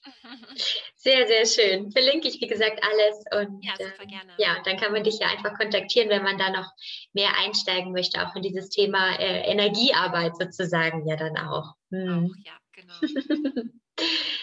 Sehr, 0.95 1.27
sehr 1.27 1.45
schön. 1.45 1.91
Verlinke 1.91 2.27
ich, 2.27 2.39
wie 2.39 2.47
gesagt, 2.47 2.81
alles. 2.83 3.23
Und, 3.35 3.63
ja, 3.63 3.73
super 3.75 4.05
gerne. 4.05 4.31
Äh, 4.37 4.41
ja, 4.41 4.61
dann 4.63 4.77
kann 4.77 4.91
man 4.91 5.03
dich 5.03 5.19
ja 5.19 5.27
einfach 5.27 5.57
kontaktieren, 5.57 6.09
wenn 6.09 6.23
man 6.23 6.37
da 6.37 6.51
noch 6.51 6.71
mehr 7.13 7.37
einsteigen 7.37 7.91
möchte, 7.91 8.25
auch 8.25 8.35
in 8.35 8.43
dieses 8.43 8.69
Thema 8.69 9.19
äh, 9.19 9.41
Energiearbeit 9.51 10.37
sozusagen 10.37 11.07
ja 11.07 11.15
dann 11.15 11.37
auch. 11.37 11.73
Hm. 11.91 12.31
Auch, 12.31 12.45
ja, 12.45 12.57
genau. 12.71 12.93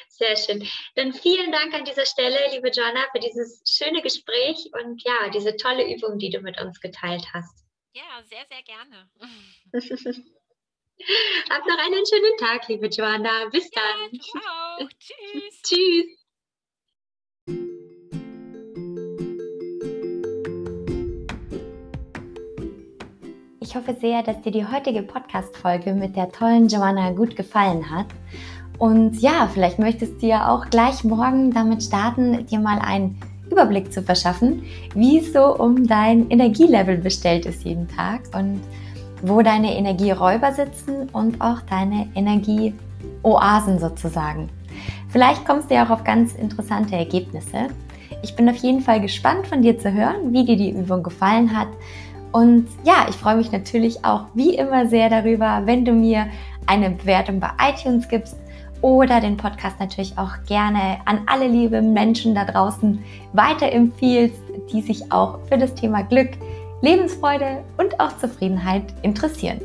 Sehr 0.09 0.37
schön. 0.37 0.69
Dann 0.97 1.13
vielen 1.13 1.53
Dank 1.53 1.75
an 1.75 1.85
dieser 1.85 2.05
Stelle, 2.05 2.39
liebe 2.53 2.71
Joanna, 2.71 3.07
für 3.13 3.21
dieses 3.21 3.63
schöne 3.69 4.03
Gespräch 4.03 4.69
und 4.73 5.03
ja, 5.05 5.31
diese 5.31 5.57
tolle 5.57 5.89
Übung, 5.95 6.19
die 6.19 6.31
du 6.31 6.41
mit 6.41 6.61
uns 6.61 6.81
geteilt 6.81 7.25
hast. 7.33 7.65
Ja, 7.93 8.23
sehr, 8.25 8.45
sehr 8.49 8.63
gerne. 8.63 9.09
Hab 11.51 11.65
noch 11.67 11.79
einen 11.79 12.05
schönen 12.07 12.37
Tag, 12.39 12.69
liebe 12.69 12.89
Joanna. 12.89 13.49
Bis 13.53 13.71
ja, 13.73 13.81
dann. 13.81 14.21
Ciao. 14.21 14.89
Tschüss. 14.99 15.63
Tschüss. 15.63 16.19
Ich 23.61 23.77
hoffe 23.77 23.97
sehr, 24.01 24.23
dass 24.23 24.41
dir 24.41 24.51
die 24.51 24.67
heutige 24.67 25.03
Podcast-Folge 25.03 25.93
mit 25.93 26.17
der 26.17 26.33
tollen 26.33 26.69
Joanna 26.69 27.11
gut 27.11 27.37
gefallen 27.37 27.91
hat. 27.91 28.07
Und 28.79 29.21
ja, 29.21 29.49
vielleicht 29.53 29.79
möchtest 29.79 30.23
du 30.23 30.27
ja 30.27 30.51
auch 30.51 30.71
gleich 30.71 31.05
morgen 31.05 31.53
damit 31.53 31.83
starten, 31.83 32.47
dir 32.47 32.61
mal 32.61 32.79
einen 32.79 33.21
Überblick 33.51 33.93
zu 33.93 34.03
verschaffen, 34.03 34.65
wie 34.95 35.19
es 35.19 35.33
so 35.33 35.55
um 35.57 35.87
dein 35.87 36.31
Energielevel 36.31 36.97
bestellt 36.99 37.45
ist 37.47 37.65
jeden 37.65 37.89
Tag 37.89 38.23
und 38.35 38.61
wo 39.23 39.43
deine 39.43 39.77
Energieräuber 39.77 40.53
sitzen 40.53 41.09
und 41.13 41.41
auch 41.41 41.61
deine 41.63 42.09
Energieoasen 42.15 43.79
sozusagen. 43.79 44.49
Vielleicht 45.09 45.45
kommst 45.45 45.71
du 45.71 45.75
ja 45.75 45.87
auch 45.87 45.91
auf 45.91 46.05
ganz 46.05 46.35
interessante 46.35 46.97
Ergebnisse. 46.97 47.69
Ich 48.23 48.37
bin 48.37 48.49
auf 48.49 48.57
jeden 48.57 48.81
Fall 48.81 49.01
gespannt 49.01 49.47
von 49.47 49.63
dir 49.63 49.79
zu 49.79 49.93
hören, 49.93 50.33
wie 50.33 50.45
dir 50.45 50.57
die 50.57 50.71
Übung 50.71 51.03
gefallen 51.03 51.57
hat. 51.57 51.69
Und 52.33 52.69
ja, 52.85 53.07
ich 53.09 53.17
freue 53.17 53.37
mich 53.37 53.53
natürlich 53.53 54.05
auch 54.05 54.25
wie 54.35 54.57
immer 54.57 54.87
sehr 54.87 55.09
darüber, 55.09 55.63
wenn 55.65 55.85
du 55.85 55.93
mir 55.93 56.27
eine 56.67 56.91
Bewertung 56.91 57.41
bei 57.41 57.51
iTunes 57.71 58.09
gibst 58.09 58.37
oder 58.83 59.21
den 59.21 59.37
Podcast 59.37 59.81
natürlich 59.81 60.17
auch 60.19 60.33
gerne 60.47 60.99
an 61.05 61.23
alle 61.27 61.49
liebe 61.49 61.83
Menschen 61.83 62.35
da 62.35 62.45
draußen 62.45 63.03
weiterempfiehlst, 63.33 64.41
die 64.73 64.83
sich 64.83 65.11
auch 65.11 65.39
für 65.49 65.59
das 65.59 65.75
Thema 65.75 66.03
Glück, 66.03 66.31
Lebensfreude 66.81 67.65
und 67.77 67.99
auch 67.99 68.17
Zufriedenheit 68.19 68.85
interessieren. 69.03 69.61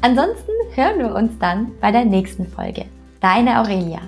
Ansonsten 0.00 0.50
hören 0.74 0.98
wir 0.98 1.14
uns 1.14 1.38
dann 1.38 1.72
bei 1.80 1.90
der 1.90 2.04
nächsten 2.04 2.46
Folge. 2.46 2.86
Deine 3.20 3.60
Aurelia. 3.60 4.00